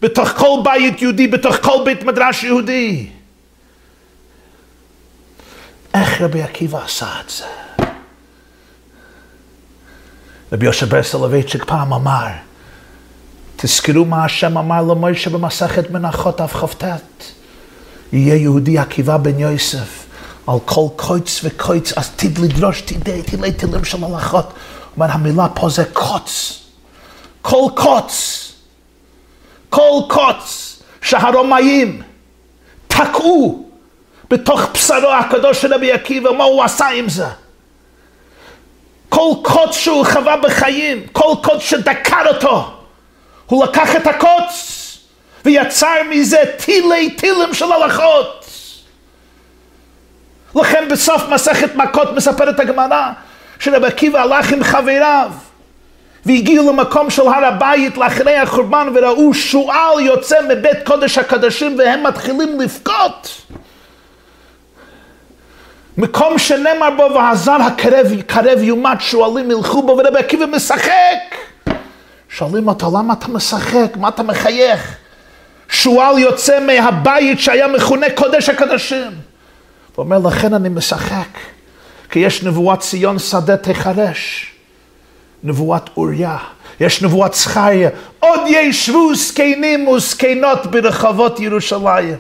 בתוך 0.01 0.29
כל 0.29 0.59
בית 0.63 1.01
יהודי, 1.01 1.27
בתוך 1.27 1.55
כל 1.55 1.81
בית 1.85 2.03
מדרש 2.03 2.43
יהודי. 2.43 3.07
איך 5.93 6.21
רבי 6.21 6.41
עקיבא 6.41 6.83
עשה 6.85 7.07
את 7.25 7.29
זה? 7.29 7.45
רבי 10.51 10.65
יושב 10.65 10.89
בר 10.89 11.03
סולובייצ'יק 11.03 11.63
פעם 11.63 11.93
אמר, 11.93 12.27
תזכרו 13.55 14.05
מה 14.05 14.25
השם 14.25 14.57
אמר 14.57 14.81
למוישה 14.81 15.29
במסכת 15.29 15.91
מנחות 15.91 16.41
אף 16.41 16.55
כ"ט. 16.55 16.83
יהיה 18.13 18.35
יהודי 18.35 18.77
עקיבא 18.77 19.17
בן 19.17 19.39
יוסף, 19.39 20.00
על 20.47 20.57
כל 20.65 20.87
קויץ 20.95 21.39
וקויץ, 21.43 21.97
אז 21.97 22.09
תד 22.15 22.37
לדרוש 22.37 22.81
תדי, 22.81 23.21
תלי 23.21 23.51
תילים 23.51 23.85
של 23.85 24.03
הלכות. 24.03 24.53
אומר, 24.95 25.07
המילה 25.11 25.47
פה 25.49 25.69
זה 25.69 25.85
קוץ. 25.93 26.59
כל 27.41 27.67
קוץ. 27.75 28.37
כל 29.69 30.01
קוץ 30.09 30.79
שהרומאים 31.01 32.01
תקעו 32.87 33.65
בתוך 34.29 34.61
בשרו 34.73 35.11
הקדוש 35.11 35.61
של 35.61 35.73
רבי 35.73 35.91
עקיבא, 35.91 36.31
מה 36.31 36.43
הוא 36.43 36.63
עשה 36.63 36.87
עם 36.87 37.09
זה? 37.09 37.25
כל 39.09 39.31
קוץ 39.43 39.75
שהוא 39.75 40.05
חווה 40.05 40.37
בחיים, 40.37 41.07
כל 41.11 41.35
קוץ 41.43 41.61
שדקר 41.61 42.27
אותו, 42.27 42.71
הוא 43.45 43.63
לקח 43.65 43.95
את 43.95 44.07
הקוץ 44.07 44.77
ויצר 45.45 45.95
מזה 46.09 46.43
טילי 46.65 47.11
טילים 47.11 47.53
של 47.53 47.71
הלכות. 47.71 48.40
לכן 50.55 50.87
בסוף 50.91 51.23
מסכת 51.29 51.75
מכות 51.75 52.15
מספרת 52.15 52.59
הגמרא 52.59 53.11
שרבי 53.59 53.87
עקיבא 53.87 54.19
הלך 54.21 54.51
עם 54.51 54.63
חבריו 54.63 55.31
והגיעו 56.25 56.71
למקום 56.71 57.09
של 57.09 57.27
הר 57.27 57.45
הבית 57.45 57.97
לאחרי 57.97 58.37
החורבן 58.37 58.87
וראו 58.95 59.33
שועל 59.33 59.99
יוצא 59.99 60.35
מבית 60.49 60.77
קודש 60.85 61.17
הקדשים 61.17 61.75
והם 61.77 62.03
מתחילים 62.03 62.59
לבכות. 62.59 63.41
מקום 65.97 66.37
שנאמר 66.39 66.89
בו 66.97 67.09
והזר 67.15 67.57
הקרב, 67.61 68.07
קרב 68.27 68.59
יומת 68.61 69.01
שועלים 69.01 69.51
ילכו 69.51 69.81
בו 69.81 69.91
ורבי 69.97 70.19
עקיבא 70.19 70.45
משחק. 70.45 71.35
שואלים 72.29 72.67
אותו 72.67 72.87
למה 72.97 73.13
אתה 73.13 73.27
משחק? 73.27 73.97
מה 73.97 74.07
אתה 74.07 74.23
מחייך? 74.23 74.95
שועל 75.69 76.19
יוצא 76.19 76.59
מהבית 76.59 77.39
שהיה 77.39 77.67
מכונה 77.67 78.07
קודש 78.15 78.49
הקדשים. 78.49 79.30
הוא 79.95 80.03
אומר 80.03 80.19
לכן 80.19 80.53
אני 80.53 80.69
משחק 80.69 81.37
כי 82.09 82.19
יש 82.19 82.43
נבואת 82.43 82.79
ציון 82.79 83.19
שדה 83.19 83.57
תחרש. 83.57 84.51
נבואת 85.43 85.89
אוריה, 85.97 86.37
יש 86.79 87.01
נבואת 87.01 87.33
זכריה, 87.33 87.89
עוד 88.19 88.39
ישבו 88.47 89.15
זקנים 89.15 89.87
וזקנות 89.87 90.65
ברחובות 90.65 91.39
ירושלים. 91.39 92.15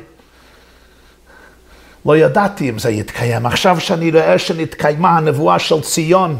לא 2.05 2.17
ידעתי 2.17 2.69
אם 2.69 2.79
זה 2.79 2.89
יתקיים. 2.89 3.45
עכשיו 3.45 3.79
שאני 3.79 4.11
רואה 4.11 4.39
שנתקיימה 4.39 5.17
הנבואה 5.17 5.59
של 5.59 5.81
ציון, 5.81 6.37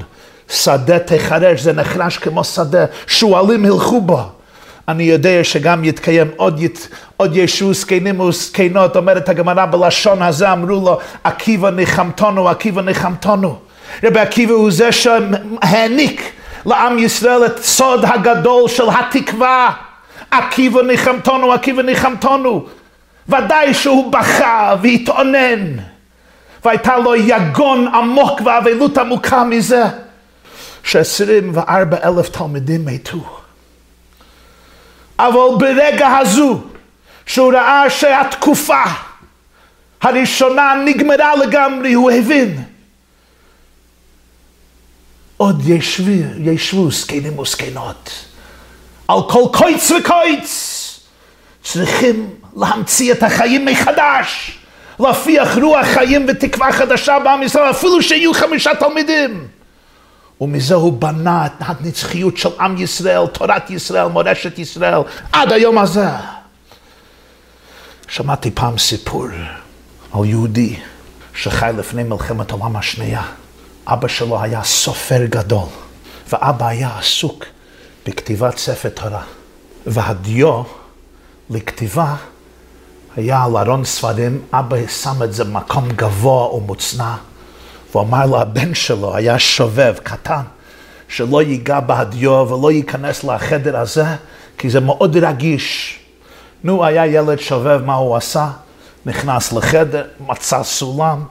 שדה 0.50 1.00
תחרש, 1.00 1.62
זה 1.62 1.74
נחרש 1.74 2.18
כמו 2.18 2.44
שדה, 2.44 2.86
שועלים 3.08 3.66
הלכו 3.66 4.02
בו. 4.02 4.30
אני 4.88 5.04
יודע 5.04 5.44
שגם 5.44 5.84
יתקיים 5.84 6.28
עוד, 6.36 6.60
ית, 6.60 6.90
עוד 7.18 7.36
ישו 7.36 7.74
זקנים 7.74 8.20
וזקנות, 8.20 8.96
אומרת 8.96 9.30
הגמרא 9.30 9.66
בלשון 9.66 10.22
הזה, 10.22 10.52
אמרו 10.52 10.68
לו, 10.68 11.00
עקיבא 11.24 11.70
ניחמתנו, 11.70 12.50
עקיבא 12.50 12.82
ניחמתנו. 12.82 13.60
רבי 14.04 14.20
עקיבא 14.20 14.54
הוא 14.54 14.72
זה 14.72 14.92
שהעניק 14.92 16.32
לעם 16.66 17.00
ישראל 17.00 17.46
את 17.46 17.64
סוד 17.64 18.06
הגדול 18.06 18.68
של 18.68 18.90
התקווה. 18.90 19.72
עקיבא 20.32 20.82
ניחמתנו, 20.82 21.54
עקיבא 21.54 21.82
ניחמתנו. 21.82 22.66
ודאי 23.30 23.74
שהוא 23.74 24.12
בכה 24.14 24.76
והתאונן, 24.82 25.78
והייתה 26.66 26.98
לו 26.98 27.16
יגון 27.16 27.88
עמוק 27.88 28.42
ואבלות 28.46 28.98
עמוקה 28.98 29.44
מזה, 29.44 29.84
שעשרים 30.84 31.52
וארבע 31.54 31.98
אלף 32.04 32.30
תלמידים 32.30 32.86
מתו. 32.86 33.41
אבל 35.28 35.58
ברגע 35.60 36.18
הזו, 36.18 36.60
שהוא 37.26 37.54
ראה 37.54 37.90
שהתקופה 37.90 38.84
הראשונה 40.02 40.74
נגמרה 40.86 41.36
לגמרי, 41.36 41.94
הוא 41.94 42.12
הבין. 42.12 42.64
עוד 45.38 45.62
ישבו, 45.66 46.12
ישבו 46.40 46.92
זקנים 46.92 47.40
וזקנות, 47.40 48.10
על 49.08 49.20
כל 49.30 49.44
קויץ 49.54 49.92
וקויץ, 49.92 50.80
צריכים 51.64 52.30
להמציא 52.58 53.12
את 53.12 53.24
החיים 53.24 53.66
מחדש, 53.66 54.60
להפיח 55.00 55.58
רוח 55.58 55.86
חיים 55.86 56.26
ותקווה 56.28 56.72
חדשה 56.72 57.20
בעם 57.20 57.44
ישראל, 57.44 57.70
אפילו 57.70 58.04
שיהיו 58.04 58.34
חמישה 58.34 58.76
תלמידים. 58.76 59.48
ומזה 60.42 60.76
הוא 60.76 60.94
בנה 61.02 61.46
את 61.46 61.52
הנצחיות 61.60 62.38
של 62.38 62.50
עם 62.60 62.78
ישראל, 62.78 63.28
תורת 63.28 63.70
ישראל, 63.70 64.08
מורשת 64.08 64.60
ישראל, 64.60 65.00
עד 65.32 65.52
היום 65.52 65.78
הזה. 65.78 66.08
שמעתי 68.08 68.52
פעם 68.52 68.78
סיפור 68.78 69.26
על 70.14 70.26
יהודי 70.26 70.76
שחי 71.34 71.72
לפני 71.78 72.04
מלחמת 72.04 72.52
העולם 72.52 72.76
השנייה. 72.76 73.24
אבא 73.88 74.08
שלו 74.08 74.42
היה 74.42 74.64
סופר 74.64 75.26
גדול, 75.26 75.68
ואבא 76.30 76.68
היה 76.68 76.98
עסוק 77.00 77.46
בכתיבת 78.06 78.58
ספר 78.58 78.90
תורה. 78.90 79.24
והדיו 79.88 80.64
לכתיבה 81.50 82.16
היה 83.16 83.44
על 83.44 83.58
ארון 83.58 83.86
ספרים, 83.86 84.42
אבא 84.54 84.88
שם 84.88 85.24
את 85.24 85.34
זה 85.34 85.44
במקום 85.44 85.90
גבוה 85.90 86.54
ומוצנע. 86.54 87.16
והוא 87.92 88.04
אמר 88.04 88.26
לו, 88.26 88.42
הבן 88.42 88.74
שלו 88.74 89.16
היה 89.16 89.40
שובב, 89.40 89.96
קטן, 90.04 90.42
שלא 91.08 91.42
ייגע 91.42 91.80
בהדיו 91.80 92.48
ולא 92.50 92.72
ייכנס 92.72 93.24
לחדר 93.24 93.78
הזה, 93.78 94.06
כי 94.58 94.70
זה 94.70 94.80
מאוד 94.80 95.18
רגיש. 95.18 96.00
נו, 96.64 96.86
היה 96.86 97.08
ילד 97.08 97.40
שובב, 97.40 97.82
מה 97.86 97.94
הוא 97.94 98.16
עשה? 98.16 98.48
נכנס 99.06 99.54
לחדר, 99.54 100.04
מצא 100.28 100.64
סולם, 100.64 101.24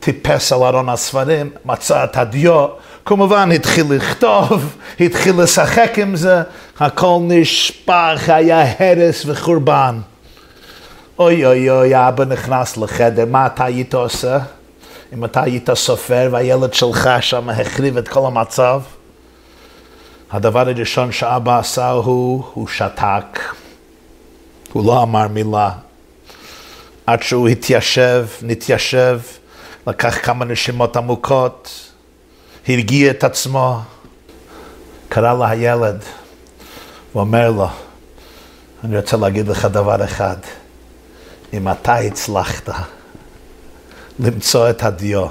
טיפס 0.00 0.52
על 0.52 0.62
ארון 0.62 0.88
הספרים, 0.88 1.50
מצא 1.64 2.04
את 2.04 2.16
הדיו, 2.16 2.66
כמובן 3.04 3.52
התחיל 3.52 3.86
לכתוב, 3.88 4.76
התחיל 5.00 5.40
לשחק 5.42 5.98
עם 5.98 6.16
זה, 6.16 6.42
הכל 6.80 7.18
נשפך, 7.22 8.22
היה 8.28 8.64
הרס 8.78 9.22
וחורבן. 9.26 9.98
אוי 11.18 11.46
אוי 11.46 11.70
אוי, 11.70 12.08
אבא 12.08 12.24
נכנס 12.24 12.76
לחדר, 12.76 13.24
מה 13.24 13.46
אתה 13.46 13.64
היית 13.64 13.94
עושה? 13.94 14.38
אם 15.12 15.24
אתה 15.24 15.42
היית 15.42 15.70
סופר 15.74 16.28
והילד 16.32 16.74
שלך 16.74 17.10
שם 17.20 17.50
החריב 17.50 17.96
את 17.96 18.08
כל 18.08 18.26
המצב, 18.26 18.82
הדבר 20.30 20.60
הראשון 20.60 21.12
שאבא 21.12 21.58
עשה 21.58 21.90
הוא, 21.90 22.44
הוא 22.54 22.68
שתק. 22.68 23.40
הוא 24.72 24.86
לא 24.86 25.02
אמר 25.02 25.28
מילה. 25.28 25.70
עד 27.06 27.22
שהוא 27.22 27.48
התיישב, 27.48 28.26
נתיישב, 28.42 29.20
לקח 29.86 30.18
כמה 30.22 30.44
נשימות 30.44 30.96
עמוקות, 30.96 31.90
הרגיע 32.68 33.10
את 33.10 33.24
עצמו, 33.24 33.80
קרא 35.08 35.34
לה 35.38 35.48
הילד, 35.48 36.02
ואומר 37.14 37.50
לו, 37.50 37.68
אני 38.84 38.96
רוצה 38.96 39.16
להגיד 39.16 39.48
לך 39.48 39.64
דבר 39.64 40.04
אחד, 40.04 40.36
אם 41.52 41.68
אתה 41.68 41.94
הצלחת 41.94 42.68
למצוא 44.18 44.70
את 44.70 44.82
הדיו 44.82 45.26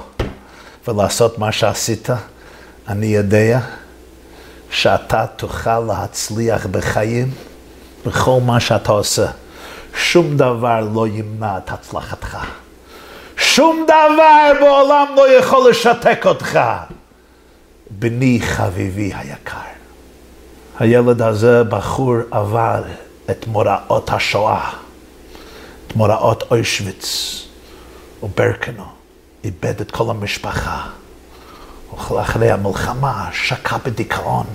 ולעשות 0.88 1.38
מה 1.39 1.52
שעשית, 1.52 2.10
אני 2.88 3.06
יודע 3.06 3.60
שאתה 4.71 5.26
תוכל 5.36 5.80
להצליח 5.80 6.65
בחיים 6.65 7.32
בכל 8.06 8.39
מה 8.45 8.60
שאתה 8.60 8.91
עושה. 8.91 9.28
שום 9.95 10.38
דבר 10.38 10.88
לא 10.93 11.08
ימנע 11.08 11.58
את 11.58 11.71
הצלחתך. 11.71 12.38
שום 13.38 13.86
דבר 13.88 14.52
בעולם 14.60 15.08
לא 15.15 15.30
יכול 15.30 15.69
לשתק 15.69 16.26
אותך. 16.26 16.60
בני 17.89 18.39
חביבי 18.41 19.12
היקר. 19.15 19.58
הילד 20.80 21.21
הזה, 21.21 21.63
בחור, 21.63 22.15
עבר 22.32 22.84
את 23.30 23.48
מוראות 23.48 24.10
השואה, 24.10 24.69
את 25.88 25.95
מוראות 25.95 26.43
אוישוויץ 26.52 27.44
וברקנו, 28.23 28.86
איבד 29.43 29.82
את 29.82 29.91
כל 29.91 30.10
המשפחה. 30.10 30.88
אחרי 32.21 32.51
המלחמה 32.51 33.30
שקע 33.34 33.78
בדיכאון. 33.78 34.45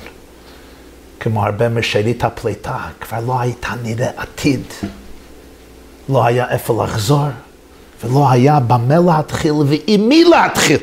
כמו 1.20 1.44
הרבה 1.44 1.68
משארית 1.68 2.24
הפליטה, 2.24 2.78
כבר 3.00 3.20
לא 3.20 3.40
הייתה 3.40 3.68
נראה 3.82 4.10
עתיד. 4.16 4.62
לא 6.08 6.24
היה 6.24 6.50
איפה 6.50 6.84
לחזור, 6.84 7.26
ולא 8.04 8.30
היה 8.30 8.60
במה 8.60 8.98
להתחיל 8.98 9.52
ועם 9.52 10.08
מי 10.08 10.24
להתחיל. 10.24 10.78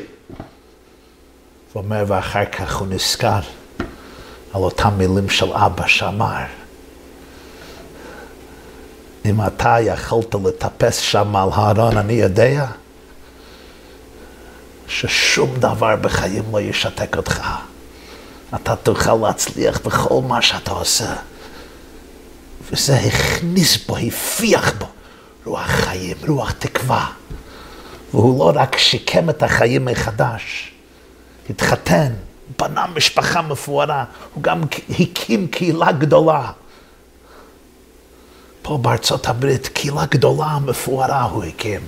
ואומר, 1.74 2.04
ואחר 2.06 2.44
כך 2.44 2.76
הוא 2.76 2.88
נזכר 2.90 3.40
על 4.54 4.62
אותם 4.62 4.90
מילים 4.98 5.28
של 5.28 5.52
אבא 5.52 5.86
שאמר, 5.86 6.44
אם 9.24 9.46
אתה 9.46 9.76
יכולת 9.80 10.34
לטפס 10.44 10.98
שם 10.98 11.36
על 11.36 11.48
הארון, 11.52 11.96
אני 11.96 12.12
יודע 12.12 12.66
ששום 14.88 15.54
דבר 15.58 15.96
בחיים 15.96 16.42
לא 16.52 16.60
ישתק 16.60 17.16
אותך. 17.16 17.42
אתה 18.54 18.76
תוכל 18.76 19.14
להצליח 19.22 19.80
בכל 19.80 20.20
מה 20.28 20.42
שאתה 20.42 20.70
עושה. 20.70 21.14
וזה 22.70 22.96
הכניס 22.96 23.86
בו, 23.86 23.96
הפיח 23.96 24.72
בו 24.78 24.86
רוח 25.44 25.66
חיים, 25.66 26.16
רוח 26.28 26.52
תקווה. 26.52 27.10
והוא 28.14 28.38
לא 28.38 28.60
רק 28.60 28.76
שיקם 28.76 29.30
את 29.30 29.42
החיים 29.42 29.84
מחדש, 29.84 30.72
התחתן, 31.50 32.12
בנה 32.58 32.86
משפחה 32.94 33.42
מפוארה, 33.42 34.04
הוא 34.34 34.42
גם 34.42 34.62
הקים 34.90 35.46
קהילה 35.46 35.92
גדולה. 35.92 36.50
פה 38.68 38.78
בארצות 38.78 39.28
הברית, 39.28 39.68
קהילה 39.68 40.04
גדולה, 40.10 40.58
מפוארה 40.64 41.22
הוא 41.22 41.44
הקים. 41.44 41.80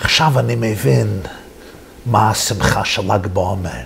עכשיו 0.00 0.38
אני 0.38 0.54
מבין 0.54 1.20
מה 2.06 2.30
השמחה 2.30 2.84
של 2.84 3.12
ל"ג 3.12 3.26
בעומר. 3.26 3.84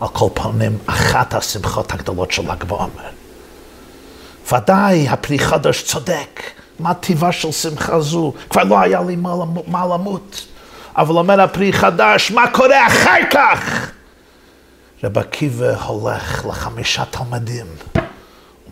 על 0.00 0.08
כל 0.08 0.28
פנים, 0.34 0.78
אחת 0.86 1.34
השמחות 1.34 1.92
הגדולות 1.92 2.30
של 2.30 2.42
ל"ג 2.52 2.64
בעומר. 2.64 3.10
ודאי, 4.52 5.08
הפרי 5.08 5.38
חדש 5.38 5.82
צודק. 5.82 6.42
מה 6.78 6.94
טיבה 6.94 7.32
של 7.32 7.52
שמחה 7.52 8.00
זו? 8.00 8.32
כבר 8.50 8.64
לא 8.64 8.80
היה 8.80 9.00
לי 9.02 9.16
מה 9.66 9.86
למות. 9.86 10.46
אבל 10.96 11.14
אומר 11.14 11.40
הפרי 11.40 11.72
חדש, 11.72 12.30
מה 12.30 12.50
קורה 12.50 12.86
אחר 12.86 13.20
כך? 13.30 13.90
רב 15.04 15.18
עקיבא 15.18 15.84
הולך 15.84 16.46
לחמישה 16.46 17.04
תלמידים, 17.04 17.66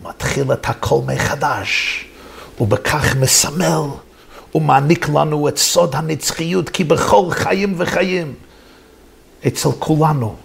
הוא 0.01 0.09
מתחיל 0.09 0.53
את 0.53 0.69
הכל 0.69 0.99
מחדש, 1.05 2.05
ובכך 2.59 3.15
מסמל 3.15 3.81
ומעניק 4.55 5.09
לנו 5.09 5.47
את 5.47 5.57
סוד 5.57 5.95
הנצחיות, 5.95 6.69
כי 6.69 6.83
בכל 6.83 7.25
חיים 7.31 7.73
וחיים, 7.77 8.33
אצל 9.47 9.69
כולנו, 9.79 10.35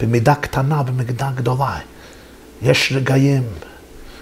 במידה 0.00 0.34
קטנה, 0.34 0.82
במידה 0.82 1.30
גדולה, 1.34 1.78
יש 2.62 2.92
רגעים 2.96 3.42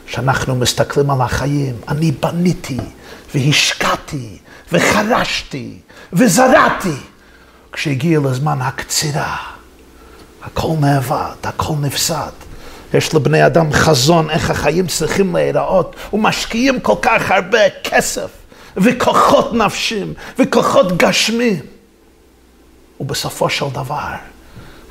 שאנחנו 0.06 0.56
מסתכלים 0.56 1.10
על 1.10 1.20
החיים, 1.20 1.76
אני 1.88 2.12
בניתי 2.12 2.78
והשקעתי 3.34 4.38
וחרשתי 4.72 5.78
וזרעתי. 6.12 6.96
כשהגיע 7.72 8.20
לזמן 8.20 8.58
הקצירה, 8.60 9.36
הכל 10.42 10.72
נאבד, 10.80 11.34
הכל 11.42 11.74
נפסד. 11.80 12.30
יש 12.94 13.14
לבני 13.14 13.46
אדם 13.46 13.72
חזון 13.72 14.30
איך 14.30 14.50
החיים 14.50 14.86
צריכים 14.86 15.36
להיראות, 15.36 15.96
ומשקיעים 16.12 16.80
כל 16.80 16.96
כך 17.02 17.30
הרבה 17.30 17.70
כסף 17.84 18.30
וכוחות 18.76 19.54
נפשים, 19.54 20.14
וכוחות 20.38 20.96
גשמים. 20.96 21.60
ובסופו 23.00 23.50
של 23.50 23.64
דבר, 23.72 24.14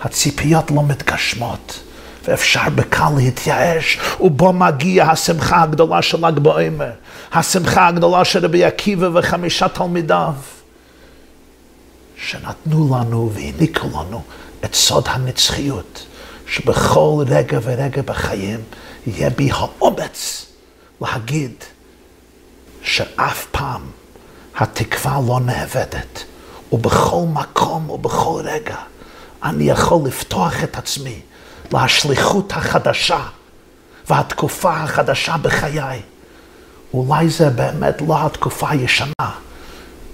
הציפיות 0.01 0.71
לא 0.71 0.83
מתגשמות, 0.83 1.79
ואפשר 2.27 2.69
בקל 2.75 3.09
להתייאש, 3.17 3.99
ובו 4.19 4.53
מגיע 4.53 5.05
השמחה 5.05 5.61
הגדולה 5.61 6.01
של 6.01 6.25
ל"ג 6.25 6.39
בעומר, 6.39 6.91
השמחה 7.33 7.87
הגדולה 7.87 8.25
של 8.25 8.45
רבי 8.45 8.65
עקיבא 8.65 9.09
וחמישה 9.13 9.67
תלמידיו, 9.67 10.33
שנתנו 12.15 12.95
לנו 12.95 13.31
והעניקו 13.33 13.87
לנו 13.87 14.21
את 14.65 14.75
סוד 14.75 15.07
הנצחיות, 15.07 16.05
שבכל 16.51 17.23
רגע 17.27 17.59
ורגע 17.63 18.01
בחיים 18.01 18.59
יהיה 19.07 19.29
בי 19.29 19.51
האומץ 19.51 20.45
להגיד 21.01 21.51
שאף 22.81 23.45
פעם 23.51 23.81
התקווה 24.57 25.19
לא 25.27 25.39
נאבדת, 25.39 26.23
ובכל 26.71 27.23
מקום 27.33 27.89
ובכל 27.89 28.41
רגע 28.43 28.75
אני 29.43 29.63
יכול 29.63 30.07
לפתוח 30.07 30.63
את 30.63 30.77
עצמי 30.77 31.21
לשליחות 31.73 32.51
החדשה 32.51 33.23
והתקופה 34.09 34.73
החדשה 34.73 35.37
בחיי. 35.37 36.01
אולי 36.93 37.29
זה 37.29 37.49
באמת 37.49 38.01
לא 38.07 38.25
התקופה 38.25 38.69
הישנה, 38.69 39.31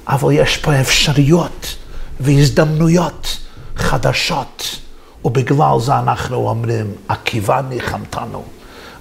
אבל 0.07 0.31
יש 0.31 0.57
פה 0.57 0.81
אפשרויות 0.81 1.75
והזדמנויות 2.19 3.38
חדשות, 3.75 4.79
ובגלל 5.26 5.80
זה 5.80 5.99
אנחנו 5.99 6.36
אומרים, 6.49 6.93
עקיבא 7.07 7.61
ניחמתנו, 7.70 8.43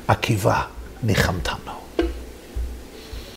עקיבא 0.09 0.63
ניחמתנו. 1.03 1.76